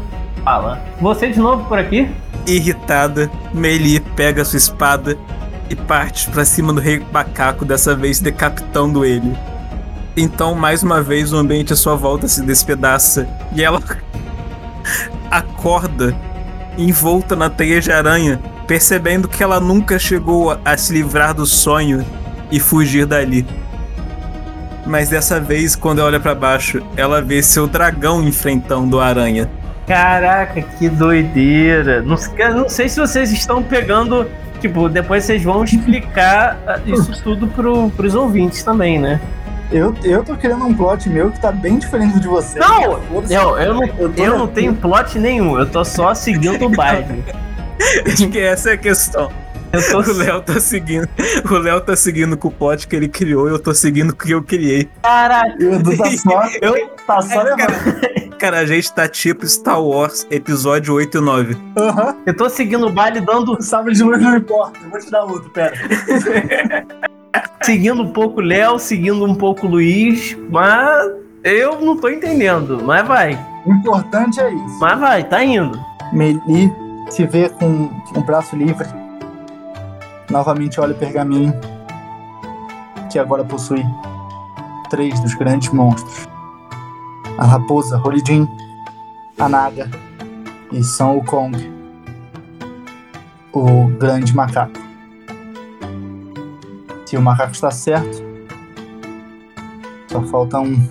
Fala. 0.44 0.80
Você 1.00 1.28
de 1.28 1.40
novo 1.40 1.64
por 1.64 1.78
aqui? 1.78 2.08
Irritada, 2.46 3.28
Meili 3.52 3.98
pega 3.98 4.44
sua 4.44 4.56
espada 4.58 5.18
e 5.68 5.74
parte 5.76 6.28
pra 6.30 6.44
cima 6.44 6.72
do 6.72 6.80
rei 6.80 7.04
macaco, 7.12 7.64
dessa 7.64 7.94
vez 7.94 8.20
decapitando 8.20 9.04
ele. 9.04 9.36
Então, 10.16 10.54
mais 10.54 10.82
uma 10.82 11.02
vez, 11.02 11.32
o 11.32 11.36
ambiente 11.36 11.72
à 11.72 11.76
sua 11.76 11.94
volta 11.94 12.26
se 12.28 12.42
despedaça 12.42 13.28
e 13.52 13.62
ela 13.62 13.80
acorda 15.30 16.14
envolta 16.78 17.34
na 17.34 17.48
teia 17.48 17.80
de 17.80 17.90
aranha, 17.90 18.38
percebendo 18.66 19.26
que 19.28 19.42
ela 19.42 19.58
nunca 19.58 19.98
chegou 19.98 20.58
a- 20.64 20.76
se 20.76 20.92
livrar 20.92 21.32
do 21.34 21.46
sonho 21.46 22.04
e 22.50 22.60
fugir 22.60 23.06
dali. 23.06 23.46
Mas 24.86 25.08
dessa 25.08 25.40
vez, 25.40 25.74
quando 25.74 25.98
ela 25.98 26.08
olha 26.08 26.20
pra 26.20 26.34
baixo, 26.34 26.80
ela 26.96 27.20
vê 27.20 27.42
seu 27.42 27.66
dragão 27.66 28.22
enfrentando 28.22 29.00
a 29.00 29.06
aranha. 29.06 29.50
Caraca, 29.86 30.60
que 30.62 30.88
doideira. 30.88 32.02
Não, 32.02 32.16
não 32.54 32.68
sei 32.68 32.88
se 32.88 33.00
vocês 33.00 33.32
estão 33.32 33.62
pegando. 33.62 34.26
Tipo, 34.66 34.88
depois 34.88 35.24
vocês 35.24 35.42
vão 35.42 35.62
explicar 35.64 36.58
ah, 36.66 36.80
isso 36.86 37.22
tudo 37.22 37.46
pro, 37.46 37.88
pros 37.90 38.14
ouvintes 38.14 38.62
também, 38.62 38.98
né? 38.98 39.20
Eu, 39.70 39.94
eu 40.04 40.22
tô 40.24 40.36
querendo 40.36 40.64
um 40.64 40.74
plot 40.74 41.08
meu 41.08 41.30
que 41.30 41.40
tá 41.40 41.50
bem 41.50 41.78
diferente 41.78 42.14
do 42.14 42.20
de 42.20 42.28
você. 42.28 42.58
Não. 42.58 43.00
Eu, 43.28 43.58
eu, 43.58 43.74
não, 43.74 43.84
Eu 43.84 44.12
eu 44.16 44.32
na- 44.32 44.38
não 44.38 44.46
tenho 44.46 44.74
plot 44.74 45.18
nenhum, 45.18 45.58
eu 45.58 45.66
tô 45.68 45.84
só 45.84 46.14
seguindo 46.14 46.66
o 46.66 46.68
baile. 46.68 47.24
Acho 48.06 48.28
que 48.28 48.38
essa 48.38 48.70
é 48.70 48.72
a 48.74 48.76
questão. 48.76 49.30
Eu 49.76 49.90
tô. 50.04 50.10
O 50.10 50.16
Léo 50.16 50.40
tá 50.42 50.60
seguindo. 50.60 51.08
O 51.50 51.54
Léo 51.58 51.80
tá 51.80 51.94
seguindo 51.96 52.36
com 52.36 52.48
o 52.48 52.50
plot 52.50 52.86
que 52.88 52.94
ele 52.96 53.08
criou 53.08 53.48
e 53.48 53.52
eu 53.52 53.58
tô 53.58 53.74
seguindo 53.74 54.14
com 54.14 54.22
o 54.24 54.26
que 54.26 54.32
eu 54.34 54.42
criei. 54.42 54.88
Caraca, 55.02 55.56
E 55.60 55.64
o 55.66 55.74
Edu 55.74 55.96
tá 55.96 56.10
só, 56.12 56.42
eu. 56.62 56.88
tá 57.06 57.20
só 57.22 57.40
É, 57.40 57.44
levando. 57.44 58.36
Cara, 58.38 58.58
a 58.58 58.66
gente 58.66 58.92
tá 58.92 59.08
tipo 59.08 59.46
Star 59.46 59.82
Wars, 59.82 60.26
episódio 60.30 60.94
8 60.94 61.18
e 61.18 61.20
9. 61.20 61.56
Aham. 61.78 62.16
Eu 62.26 62.36
tô 62.36 62.48
seguindo 62.50 62.86
o 62.86 62.92
baile 62.92 63.20
dando. 63.20 63.56
Sabre 63.62 63.94
de 63.94 64.02
luz 64.02 64.20
não 64.22 64.36
importa. 64.36 64.78
Eu 64.84 64.90
vou 64.90 65.00
te 65.00 65.10
dar 65.10 65.24
outro, 65.24 65.48
pera. 65.50 65.72
Seguindo 67.62 68.02
um 68.02 68.12
pouco 68.12 68.40
o 68.40 68.44
Léo, 68.44 68.78
seguindo 68.78 69.24
um 69.24 69.34
pouco 69.34 69.66
o 69.66 69.70
Luiz, 69.70 70.36
mas 70.50 71.10
eu 71.42 71.80
não 71.80 71.96
tô 71.96 72.08
entendendo. 72.08 72.80
Mas 72.84 73.06
vai, 73.06 73.38
O 73.66 73.72
importante 73.72 74.40
é 74.40 74.50
isso. 74.52 74.78
mas 74.80 74.98
vai, 75.00 75.24
tá 75.24 75.42
indo. 75.44 75.78
Meili 76.12 76.72
se 77.10 77.26
vê 77.26 77.48
com 77.48 77.90
o 78.14 78.20
braço 78.22 78.54
livre. 78.56 78.86
Novamente 80.30 80.80
olha 80.80 80.94
o 80.94 80.98
pergaminho. 80.98 81.52
Que 83.10 83.18
agora 83.18 83.44
possui 83.44 83.84
três 84.90 85.18
dos 85.20 85.34
grandes 85.34 85.72
monstros: 85.72 86.26
a 87.38 87.44
raposa 87.44 88.00
Holijin, 88.02 88.46
a 89.38 89.48
Naga 89.48 89.90
e 90.72 90.82
São 90.82 91.16
Wukong, 91.16 91.56
o 93.52 93.88
grande 93.98 94.34
macaco. 94.34 94.78
Se 97.06 97.16
o 97.16 97.22
macaco 97.22 97.52
está 97.52 97.70
certo, 97.70 98.22
só 100.08 100.22
falta 100.22 100.58
um. 100.58 100.88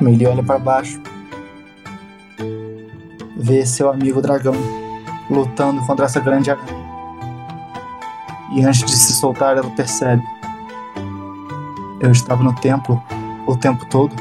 Meili 0.00 0.26
olha 0.26 0.42
para 0.42 0.58
baixo 0.58 1.00
vê 3.46 3.64
seu 3.64 3.88
amigo 3.88 4.20
dragão 4.20 4.54
lutando 5.30 5.80
contra 5.86 6.06
essa 6.06 6.18
grande 6.18 6.50
aranha. 6.50 6.85
E 8.56 8.64
antes 8.64 8.82
de 8.84 8.96
se 8.96 9.12
soltar, 9.12 9.58
ela 9.58 9.68
percebe: 9.68 10.22
Eu 12.00 12.10
estava 12.10 12.42
no 12.42 12.54
templo 12.54 13.02
o 13.46 13.54
tempo 13.54 13.84
todo. 13.90 14.16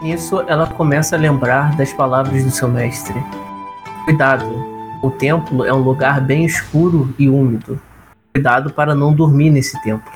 Nisso, 0.00 0.44
ela 0.46 0.68
começa 0.68 1.16
a 1.16 1.18
lembrar 1.18 1.76
das 1.76 1.92
palavras 1.92 2.44
do 2.44 2.52
seu 2.52 2.68
mestre. 2.68 3.20
Cuidado, 4.04 4.44
o 5.02 5.10
templo 5.10 5.64
é 5.64 5.72
um 5.72 5.80
lugar 5.80 6.20
bem 6.20 6.44
escuro 6.44 7.12
e 7.18 7.28
úmido. 7.28 7.80
Cuidado 8.32 8.72
para 8.72 8.94
não 8.94 9.12
dormir 9.12 9.50
nesse 9.50 9.80
templo. 9.82 10.12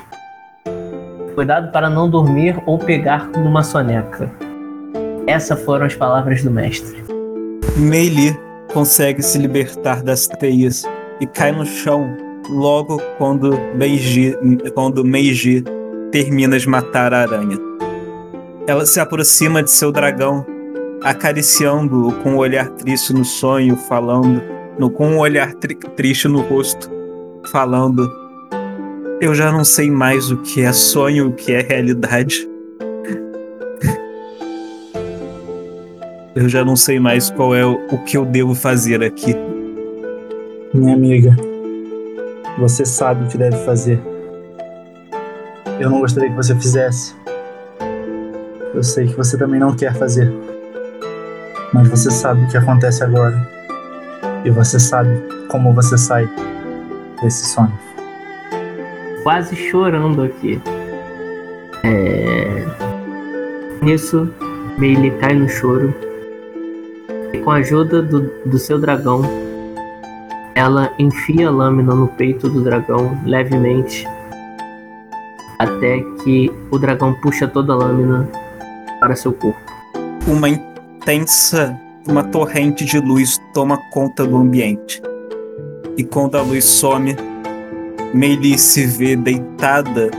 Cuidado 1.35 1.73
para 1.73 1.91
não 1.91 2.09
dormir 2.09 2.63
ou 2.65 2.79
pegar 2.79 3.27
numa 3.37 3.65
soneca. 3.65 4.31
Essas 5.27 5.61
foram 5.65 5.85
as 5.87 5.97
palavras 5.97 6.45
do 6.45 6.51
mestre. 6.51 7.05
Meili 7.77 8.39
consegue 8.73 9.21
se 9.21 9.37
libertar 9.37 10.01
das 10.03 10.29
teias 10.29 10.85
e 11.21 11.27
cai 11.27 11.51
no 11.51 11.67
chão 11.67 12.26
logo 12.49 13.01
quando 13.19 13.59
Meiji, 13.75 14.37
quando 14.75 15.05
Meiji 15.05 15.65
termina 16.11 16.59
de 16.59 16.69
matar 16.69 17.13
a 17.13 17.23
aranha. 17.23 17.59
Ela 18.67 18.85
se 18.87 18.99
aproxima 18.99 19.63
de 19.63 19.71
seu 19.71 19.93
dragão, 19.93 20.45
acariciando-o 21.03 22.13
com 22.23 22.33
um 22.33 22.37
olhar 22.37 22.69
triste 22.71 23.13
no 23.13 23.25
sonho, 23.25 23.77
falando, 23.77 24.43
no, 24.79 24.91
com 24.91 25.09
um 25.09 25.19
olhar 25.19 25.55
tri- 25.55 25.77
triste 25.77 26.27
no 26.27 26.41
rosto, 26.41 26.91
falando: 27.53 28.11
Eu 29.21 29.35
já 29.35 29.53
não 29.53 29.65
sei 29.65 29.91
mais 29.91 30.31
o 30.31 30.39
que 30.39 30.63
é 30.63 30.73
sonho, 30.73 31.29
o 31.29 31.33
que 31.33 31.53
é 31.53 31.61
realidade. 31.63 32.49
Eu 36.35 36.49
já 36.51 36.65
não 36.65 36.77
sei 36.77 37.01
mais 37.01 37.31
qual 37.31 37.55
é 37.55 37.65
o, 37.65 37.81
o 37.91 37.99
que 38.05 38.17
eu 38.19 38.27
devo 38.27 38.55
fazer 38.55 39.03
aqui. 39.03 39.35
Minha 40.75 40.95
amiga, 40.95 41.35
você 42.59 42.85
sabe 42.85 43.25
o 43.25 43.29
que 43.29 43.37
deve 43.37 43.57
fazer. 43.65 44.01
Eu 45.79 45.91
não 45.91 46.01
gostaria 46.01 46.31
que 46.31 46.37
você 46.37 46.55
fizesse. 46.55 47.15
Eu 48.75 48.83
sei 48.83 49.07
que 49.07 49.15
você 49.15 49.37
também 49.37 49.61
não 49.61 49.75
quer 49.75 49.95
fazer. 49.95 50.33
Mas 51.73 51.89
você 51.89 52.11
sabe 52.11 52.45
o 52.45 52.49
que 52.49 52.57
acontece 52.57 53.05
agora. 53.05 53.37
E 54.45 54.51
você 54.51 54.79
sabe 54.79 55.11
como 55.51 55.75
você 55.75 55.99
sai 55.99 56.29
desse 57.23 57.47
sonho. 57.47 57.73
quase 59.23 59.57
chorando 59.57 60.23
aqui. 60.23 60.61
É... 61.85 62.65
Nisso, 63.83 64.31
Meili 64.79 65.11
cai 65.13 65.35
no 65.35 65.49
choro. 65.49 65.93
E 67.33 67.39
com 67.39 67.51
a 67.51 67.57
ajuda 67.57 68.01
do, 68.03 68.21
do 68.47 68.59
seu 68.59 68.79
dragão, 68.79 69.23
ela 70.67 70.93
enfia 70.99 71.47
a 71.47 71.51
lâmina 71.51 71.95
no 71.95 72.09
peito 72.09 72.49
do 72.49 72.61
dragão 72.61 73.17
levemente. 73.25 74.05
Até 75.61 76.01
que 76.25 76.53
o 76.73 76.79
dragão 76.79 77.15
puxa 77.15 77.47
toda 77.47 77.73
a 77.73 77.77
lâmina 77.77 78.29
para 78.99 79.15
seu 79.15 79.33
corpo. 79.33 79.61
Uma 80.27 80.49
intensa, 80.49 81.79
uma 82.07 82.25
torrente 82.25 82.85
de 82.85 82.99
luz 82.99 83.41
toma 83.55 83.79
conta 83.93 84.27
do 84.27 84.37
ambiente. 84.37 85.01
E 85.97 86.03
quando 86.03 86.37
a 86.37 86.43
luz 86.43 86.65
some, 86.65 87.17
Meili 88.13 88.59
se 88.59 88.87
vê 88.87 89.15
deitada 89.15 90.11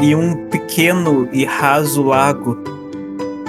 em 0.00 0.14
um 0.14 0.46
pequeno 0.46 1.28
e 1.32 1.44
raso 1.44 2.04
lago. 2.04 2.56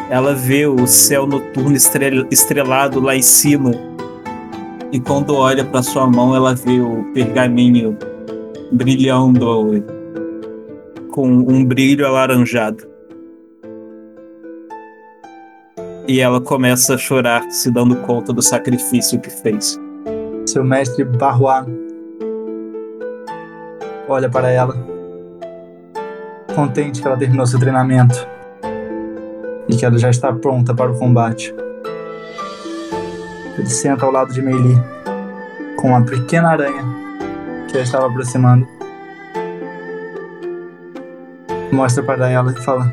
Ela 0.09 0.33
vê 0.33 0.65
o 0.65 0.87
céu 0.87 1.27
noturno 1.27 1.75
estrel- 1.75 2.25
estrelado 2.31 2.99
lá 2.99 3.15
em 3.15 3.21
cima. 3.21 3.71
E 4.91 4.99
quando 4.99 5.35
olha 5.35 5.63
para 5.63 5.83
sua 5.83 6.07
mão, 6.07 6.35
ela 6.35 6.55
vê 6.55 6.79
o 6.79 7.03
pergaminho 7.13 7.95
brilhando 8.71 9.83
com 11.11 11.27
um 11.27 11.63
brilho 11.63 12.07
alaranjado. 12.07 12.87
E 16.07 16.19
ela 16.19 16.41
começa 16.41 16.95
a 16.95 16.97
chorar, 16.97 17.43
se 17.51 17.69
dando 17.69 17.95
conta 17.97 18.33
do 18.33 18.41
sacrifício 18.41 19.19
que 19.19 19.29
fez. 19.29 19.79
Seu 20.47 20.63
mestre 20.63 21.03
Barroá 21.03 21.65
olha 24.07 24.27
para 24.27 24.49
ela, 24.49 24.75
contente 26.55 26.99
que 26.99 27.07
ela 27.07 27.15
terminou 27.15 27.45
seu 27.45 27.59
treinamento 27.59 28.27
e 29.67 29.75
que 29.75 29.85
ela 29.85 29.99
já 29.99 30.09
está 30.09 30.33
pronta 30.33 30.73
para 30.73 30.91
o 30.91 30.97
combate. 30.97 31.53
Ele 33.59 33.69
senta 33.69 34.05
ao 34.05 34.11
lado 34.11 34.31
de 34.31 34.41
Meili, 34.41 34.81
com 35.75 35.89
uma 35.89 36.01
pequena 36.01 36.51
aranha 36.51 36.81
que 37.67 37.75
ela 37.75 37.83
estava 37.83 38.07
aproximando. 38.07 38.65
Mostra 41.69 42.01
para 42.01 42.29
ela 42.29 42.53
e 42.53 42.63
fala: 42.63 42.89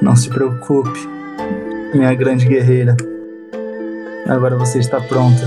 Não 0.00 0.16
se 0.16 0.30
preocupe, 0.30 1.06
minha 1.92 2.14
grande 2.14 2.46
guerreira. 2.46 2.96
Agora 4.26 4.56
você 4.56 4.78
está 4.78 4.98
pronta. 4.98 5.42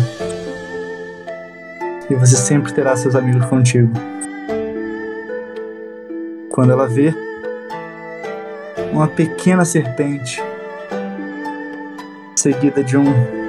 E 2.07 2.13
você 2.13 2.35
sempre 2.35 2.71
terá 2.73 2.95
seus 2.95 3.15
amigos 3.15 3.43
contigo. 3.45 3.91
Quando 6.51 6.73
ela 6.73 6.87
vê 6.87 7.11
uma 8.91 9.07
pequena 9.07 9.65
serpente 9.65 10.39
seguida 12.35 12.83
de 12.83 12.95
um 12.95 13.42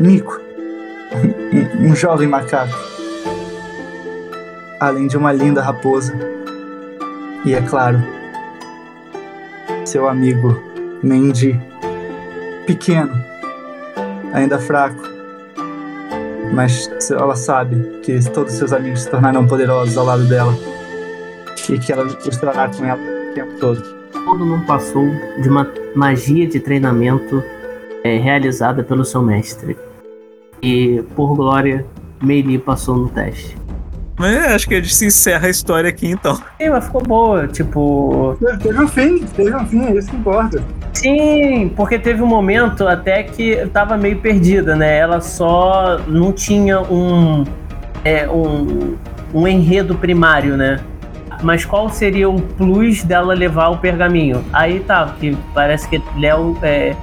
mico, 0.00 0.40
um, 1.12 1.90
um 1.90 1.96
jovem 1.96 2.28
macaco, 2.28 2.74
além 4.80 5.06
de 5.06 5.16
uma 5.16 5.32
linda 5.32 5.62
raposa. 5.62 6.14
E 7.44 7.54
é 7.54 7.60
claro, 7.60 8.02
seu 9.84 10.08
amigo 10.08 10.62
Mendy, 11.02 11.60
pequeno, 12.66 13.12
ainda 14.32 14.58
fraco, 14.58 15.02
mas 16.52 16.88
ela 17.10 17.36
sabe 17.36 18.00
que 18.02 18.18
todos 18.30 18.54
seus 18.54 18.72
amigos 18.72 19.02
se 19.02 19.10
tornarão 19.10 19.46
poderosos 19.46 19.96
ao 19.96 20.06
lado 20.06 20.24
dela 20.24 20.54
e 21.68 21.78
que 21.78 21.92
ela 21.92 22.06
estará 22.06 22.68
com 22.68 22.84
ela 22.84 23.00
o 23.00 23.34
tempo 23.34 23.52
todo. 23.58 23.82
Todo 24.12 24.46
mundo 24.46 24.64
passou 24.64 25.06
de 25.40 25.48
uma 25.48 25.70
magia 25.94 26.46
de 26.46 26.58
treinamento 26.60 27.44
é, 28.04 28.18
realizada 28.18 28.84
pelo 28.84 29.04
seu 29.04 29.22
mestre. 29.22 29.76
E, 30.62 31.02
por 31.16 31.34
glória, 31.34 31.84
Meili 32.22 32.58
passou 32.58 32.96
no 32.96 33.08
teste. 33.08 33.56
Mas 34.16 34.36
acho 34.52 34.68
que 34.68 34.74
a 34.74 34.80
gente 34.80 34.94
se 34.94 35.06
encerra 35.06 35.48
a 35.48 35.50
história 35.50 35.90
aqui 35.90 36.06
então. 36.08 36.36
Sim, 36.36 36.68
mas 36.70 36.84
ficou 36.84 37.02
boa, 37.02 37.48
tipo. 37.48 38.36
Teve 38.62 38.80
um 38.80 38.86
fim, 38.86 39.18
teve 39.18 39.56
um 39.56 39.66
fim, 39.66 39.86
é 39.86 39.96
isso 39.96 40.08
que 40.08 40.16
importa. 40.16 40.62
Sim, 40.92 41.72
porque 41.74 41.98
teve 41.98 42.22
um 42.22 42.26
momento 42.26 42.86
até 42.86 43.24
que 43.24 43.66
tava 43.72 43.96
meio 43.96 44.18
perdida, 44.18 44.76
né? 44.76 44.98
Ela 44.98 45.20
só 45.20 45.98
não 46.06 46.32
tinha 46.32 46.80
um. 46.80 47.44
É, 48.04 48.28
um, 48.28 48.96
um 49.32 49.48
enredo 49.48 49.96
primário, 49.96 50.56
né? 50.56 50.78
Mas 51.42 51.64
qual 51.64 51.90
seria 51.90 52.28
o 52.28 52.40
plus 52.40 53.02
dela 53.02 53.34
levar 53.34 53.70
o 53.70 53.78
pergaminho? 53.78 54.44
Aí 54.52 54.78
tá, 54.80 55.12
que 55.18 55.36
parece 55.52 55.88
que 55.88 56.00
Léo 56.16 56.56
é, 56.62 56.94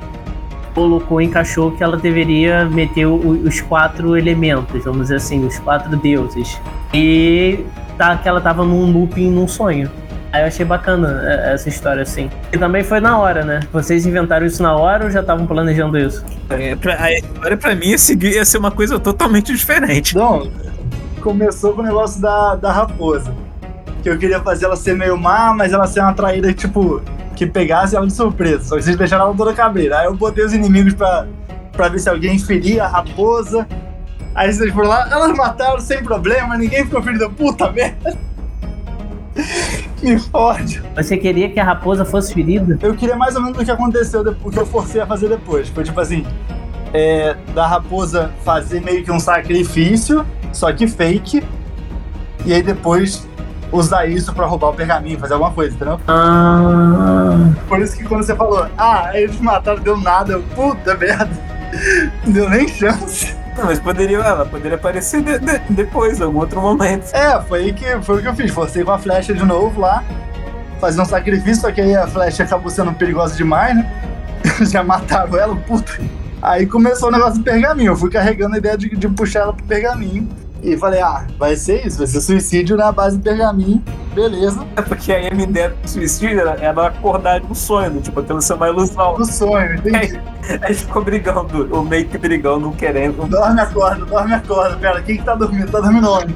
colocou, 0.74 1.22
encaixou 1.22 1.72
que 1.72 1.84
ela 1.84 1.98
deveria 1.98 2.66
meter 2.66 3.06
o, 3.06 3.16
os 3.16 3.62
quatro 3.62 4.18
elementos, 4.18 4.84
vamos 4.84 5.04
dizer 5.04 5.16
assim, 5.16 5.46
os 5.46 5.60
quatro 5.60 5.96
deuses. 5.98 6.60
E 6.94 7.66
tá, 7.98 8.18
que 8.18 8.28
ela 8.28 8.42
tava 8.42 8.64
num 8.64 8.92
looping, 8.92 9.30
num 9.30 9.48
sonho. 9.48 9.90
Aí 10.32 10.44
eu 10.44 10.48
achei 10.48 10.66
bacana 10.66 11.22
é, 11.26 11.54
essa 11.54 11.68
história, 11.68 12.02
assim. 12.02 12.30
E 12.54 12.58
também 12.58 12.84
foi 12.84 13.02
na 13.02 13.18
hora, 13.18 13.44
né? 13.44 13.60
Vocês 13.72 14.06
inventaram 14.06 14.46
isso 14.46 14.64
na 14.64 14.74
hora 14.76 15.06
ou 15.06 15.12
já 15.12 15.20
estavam 15.20 15.46
planejando 15.46 15.98
isso? 15.98 16.24
É, 16.50 16.76
pra, 16.76 17.04
a 17.04 17.14
história 17.14 17.58
pra 17.58 17.76
mim 17.76 17.88
ia, 17.88 17.98
seguir, 17.98 18.34
ia 18.34 18.46
ser 18.46 18.58
uma 18.58 18.72
coisa 18.72 18.98
totalmente 18.98 19.52
diferente. 19.52 20.16
Não, 20.16 20.50
começou 21.22 21.74
com 21.74 21.82
o 21.82 21.84
negócio 21.84 22.22
da, 22.22 22.56
da 22.56 22.72
raposa. 22.72 23.34
Que 24.02 24.10
eu 24.10 24.18
queria 24.18 24.40
fazer 24.40 24.66
ela 24.66 24.76
ser 24.76 24.96
meio 24.96 25.18
má, 25.18 25.54
mas 25.54 25.74
ela 25.74 25.86
ser 25.86 26.00
uma 26.00 26.14
traíra, 26.14 26.54
tipo, 26.54 27.02
que 27.42 27.48
pegasse 27.48 27.96
ela 27.96 28.06
de 28.06 28.14
surpresa. 28.14 28.66
Só 28.66 28.76
que 28.76 28.84
vocês 28.84 28.96
deixaram 28.96 29.26
ela 29.26 29.34
toda 29.34 29.52
cabreira. 29.52 29.98
Aí 29.98 30.06
eu 30.06 30.14
botei 30.14 30.46
os 30.46 30.54
inimigos 30.54 30.94
pra, 30.94 31.26
pra 31.72 31.88
ver 31.88 31.98
se 31.98 32.08
alguém 32.08 32.38
feria 32.38 32.84
a 32.84 32.88
raposa. 32.88 33.68
Aí 34.36 34.54
vocês 34.54 34.72
foram 34.72 34.90
lá, 34.90 35.10
elas 35.12 35.36
mataram 35.36 35.80
sem 35.80 36.04
problema, 36.04 36.56
ninguém 36.56 36.86
ficou 36.86 37.02
ferido. 37.02 37.32
Puta 37.32 37.72
merda. 37.72 38.16
que 39.98 40.20
fode. 40.20 40.84
Você 40.96 41.18
queria 41.18 41.50
que 41.50 41.60
a 41.60 41.64
raposa 41.64 42.06
fosse 42.06 42.32
ferida? 42.32 42.78
Eu 42.80 42.94
queria 42.94 43.16
mais 43.16 43.36
ou 43.36 43.42
menos 43.42 43.58
o 43.60 43.66
que 43.66 43.72
aconteceu, 43.72 44.22
o 44.22 44.52
que 44.52 44.60
eu 44.60 44.66
forcei 44.68 45.02
a 45.02 45.08
fazer 45.08 45.28
depois. 45.28 45.68
Foi 45.70 45.84
tipo 45.84 46.00
assim, 46.00 46.24
é, 46.94 47.36
da 47.56 47.66
raposa 47.66 48.32
fazer 48.46 48.82
meio 48.82 49.04
que 49.04 49.12
um 49.12 49.20
sacrifício, 49.20 50.24
só 50.54 50.72
que 50.72 50.88
fake. 50.88 51.44
E 52.46 52.54
aí 52.54 52.62
depois 52.62 53.28
usar 53.72 54.06
isso 54.06 54.34
pra 54.34 54.46
roubar 54.46 54.70
o 54.70 54.74
pergaminho, 54.74 55.20
fazer 55.20 55.34
alguma 55.34 55.52
coisa, 55.52 55.76
entendeu? 55.76 56.00
Ah. 56.08 57.38
Por 57.68 57.80
isso 57.80 57.96
que 57.98 58.04
quando 58.04 58.24
você 58.24 58.36
falou, 58.36 58.68
ah, 58.78 59.10
eles 59.14 59.40
mataram, 59.40 59.80
deu 59.82 59.98
nada, 59.98 60.34
eu, 60.34 60.44
puta 60.56 60.96
merda. 60.96 61.30
Não 62.26 62.34
deu 62.34 62.50
nem 62.50 62.68
chance. 62.68 63.34
Não, 63.58 63.66
mas 63.66 63.80
poderia, 63.80 64.18
ela 64.20 64.46
poderia 64.46 64.76
aparecer 64.78 65.22
de- 65.22 65.40
de- 65.40 65.62
depois, 65.70 66.20
em 66.20 66.24
algum 66.24 66.40
outro 66.40 66.62
momento. 66.62 67.14
É, 67.14 67.40
foi 67.42 67.60
aí 67.64 67.74
que 67.74 67.86
foi 68.02 68.18
o 68.20 68.22
que 68.22 68.28
eu 68.28 68.34
fiz. 68.36 68.52
Forcei 68.52 68.84
com 68.84 68.92
a 68.92 68.98
flecha 69.00 69.34
de 69.34 69.44
novo 69.46 69.80
lá, 69.82 70.04
fazer 70.80 71.02
um 71.02 71.06
sacrifício, 71.06 71.62
só 71.62 71.72
que 71.72 71.82
aí 71.82 71.96
a 71.96 72.08
flecha 72.08 72.44
acabou 72.44 72.70
sendo 72.70 72.94
perigosa 72.94 73.36
demais, 73.36 73.76
né? 73.76 73.90
Já 74.70 74.84
mataram 74.84 75.38
ela, 75.38 75.56
puta. 75.56 75.92
Aí 76.42 76.66
começou 76.66 77.10
o 77.10 77.12
negócio 77.12 77.38
do 77.40 77.44
pergaminho. 77.44 77.92
Eu 77.92 77.96
fui 77.96 78.10
carregando 78.10 78.56
a 78.56 78.58
ideia 78.58 78.78
de, 78.78 78.90
de 78.90 79.08
puxar 79.10 79.42
ela 79.42 79.54
pro 79.54 79.64
pergaminho. 79.66 80.28
E 80.64 80.78
falei, 80.78 81.02
ah, 81.02 81.26
vai 81.40 81.56
ser 81.56 81.86
isso, 81.86 81.98
vai 81.98 82.08
ser 82.08 82.22
suicídio 82.22 82.78
na 82.78 82.92
base 82.92 83.18
do 83.18 83.24
pergaminho. 83.24 83.82
Beleza. 84.14 84.66
É 84.76 84.82
porque 84.82 85.12
aí 85.12 85.28
a 85.28 85.32
minha 85.32 85.48
ideia 85.48 85.70
do 85.70 85.90
suicídio 85.90 86.40
era, 86.40 86.52
era 86.60 86.88
acordar 86.88 87.40
de 87.40 87.48
um 87.48 87.56
sonho, 87.56 87.90
né? 87.90 88.02
tipo, 88.02 88.20
aquilo 88.20 88.42
ser 88.42 88.54
uma 88.54 88.70
ilusão. 88.70 89.16
Do 89.16 89.26
sonho, 89.26 89.76
entendi. 89.76 90.20
Aí 90.62 90.74
ficou 90.74 91.04
brigando, 91.04 91.76
o 91.76 91.84
meio 91.84 92.08
que 92.08 92.18
brigando, 92.18 92.72
querendo. 92.72 93.28
Dorme, 93.28 93.62
acorda, 93.62 94.06
dorme, 94.06 94.34
acorda. 94.34 94.76
Pera, 94.78 95.02
quem 95.02 95.18
que 95.18 95.24
tá 95.24 95.34
dormindo? 95.34 95.72
Tá 95.72 95.80
dormindo 95.80 96.12
onde? 96.12 96.36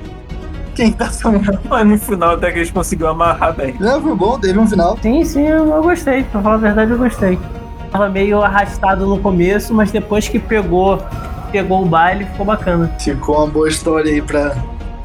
Quem 0.73 0.91
que 0.91 0.97
tá 0.97 1.09
sonhando? 1.09 1.59
Mas 1.69 1.87
no 1.87 1.97
final 1.97 2.31
até 2.31 2.51
que 2.51 2.59
eles 2.59 2.71
conseguiram 2.71 3.11
amarrar 3.11 3.55
bem. 3.55 3.75
É, 3.81 3.99
foi 3.99 4.15
bom, 4.15 4.39
teve 4.39 4.57
um 4.57 4.67
final. 4.67 4.97
Sim, 5.01 5.23
sim, 5.23 5.47
eu, 5.47 5.67
eu 5.67 5.83
gostei. 5.83 6.23
Pra 6.23 6.41
falar 6.41 6.55
a 6.55 6.59
verdade, 6.59 6.91
eu 6.91 6.97
gostei. 6.97 7.39
Tava 7.91 8.09
meio 8.09 8.41
arrastado 8.41 9.05
no 9.05 9.19
começo, 9.19 9.73
mas 9.73 9.91
depois 9.91 10.27
que 10.27 10.37
pegou, 10.37 10.99
pegou 11.55 11.83
o 11.83 11.85
baile, 11.85 12.25
ficou 12.25 12.45
bacana. 12.45 12.91
Ficou 12.99 13.37
uma 13.37 13.47
boa 13.47 13.69
história 13.69 14.11
aí 14.11 14.21
pra. 14.21 14.53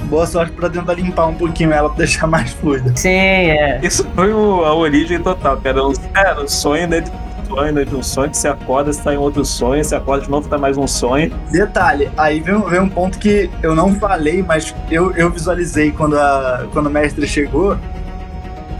Boa 0.05 0.27
sorte 0.27 0.51
pra 0.53 0.69
tentar 0.69 0.95
limpar 0.95 1.27
um 1.27 1.35
pouquinho 1.35 1.73
ela 1.73 1.89
pra 1.89 1.99
deixar 1.99 2.27
mais 2.27 2.51
fluida. 2.55 2.93
Sim, 2.97 3.09
é. 3.11 3.79
Isso 3.83 4.05
foi 4.17 4.33
o- 4.33 4.65
a 4.65 4.75
origem 4.75 5.21
total, 5.21 5.59
que 5.59 5.69
era 5.69 5.87
um, 5.87 5.93
era 6.17 6.43
um 6.43 6.49
sonho 6.49 6.89
dentro 6.89 7.13
de 7.13 7.19
um 7.53 7.55
sonho, 7.57 7.75
dentro 7.75 7.91
de 7.91 7.97
um 7.97 8.03
sonho, 8.03 8.31
que 8.31 8.37
você 8.37 8.49
acorda, 8.49 8.93
você 8.93 9.01
tá 9.03 9.15
em 9.15 9.19
outro 9.19 9.45
sonho, 9.45 9.85
você 9.85 9.95
acorda 9.95 10.25
de 10.25 10.31
novo, 10.31 10.49
tá 10.49 10.59
mais 10.59 10.77
um 10.77 10.87
sonho. 10.89 11.31
Detalhe, 11.53 12.11
aí 12.17 12.41
vem, 12.41 12.61
vem 12.63 12.81
um 12.81 12.89
ponto 12.89 13.19
que 13.21 13.49
eu 13.63 13.75
não 13.77 13.95
falei, 13.95 14.43
mas 14.43 14.75
eu, 14.91 15.13
eu 15.13 15.31
visualizei 15.31 15.93
quando, 15.93 16.19
a, 16.19 16.67
quando 16.73 16.87
o 16.87 16.91
mestre 16.91 17.25
chegou, 17.29 17.77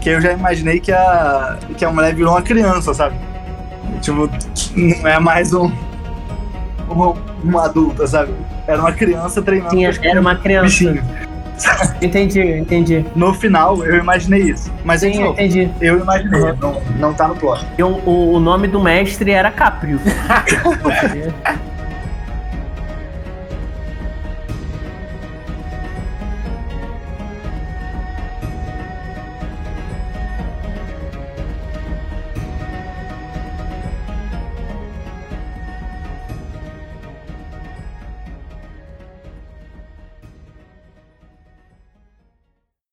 que 0.01 0.09
eu 0.09 0.19
já 0.19 0.33
imaginei 0.33 0.79
que 0.81 0.91
a, 0.91 1.57
que 1.77 1.85
a 1.85 1.91
mulher 1.91 2.13
virou 2.13 2.33
uma 2.33 2.41
criança, 2.41 2.93
sabe? 2.93 3.15
Tipo, 4.01 4.29
não 4.75 5.07
é 5.07 5.19
mais 5.19 5.53
um, 5.53 5.71
uma, 6.93 7.15
uma 7.43 7.65
adulta, 7.65 8.05
sabe? 8.07 8.33
Era 8.67 8.79
uma 8.81 8.91
criança 8.91 9.41
treinando 9.41 9.75
os 9.75 9.99
era 10.01 10.19
uma 10.19 10.35
criança. 10.35 10.65
bichinhos. 10.65 11.03
Entendi, 12.01 12.41
entendi. 12.41 13.05
No 13.15 13.35
final, 13.35 13.85
eu 13.85 13.99
imaginei 13.99 14.41
isso. 14.41 14.71
Mas, 14.83 15.01
Sim, 15.01 15.19
novo, 15.19 15.33
entendi. 15.33 15.69
eu 15.79 15.99
imaginei, 15.99 16.53
não, 16.59 16.81
não 16.97 17.13
tá 17.13 17.27
no 17.27 17.35
plot. 17.35 17.63
O, 17.79 18.33
o 18.33 18.39
nome 18.39 18.67
do 18.67 18.79
mestre 18.81 19.29
era 19.29 19.51
Caprio. 19.51 19.99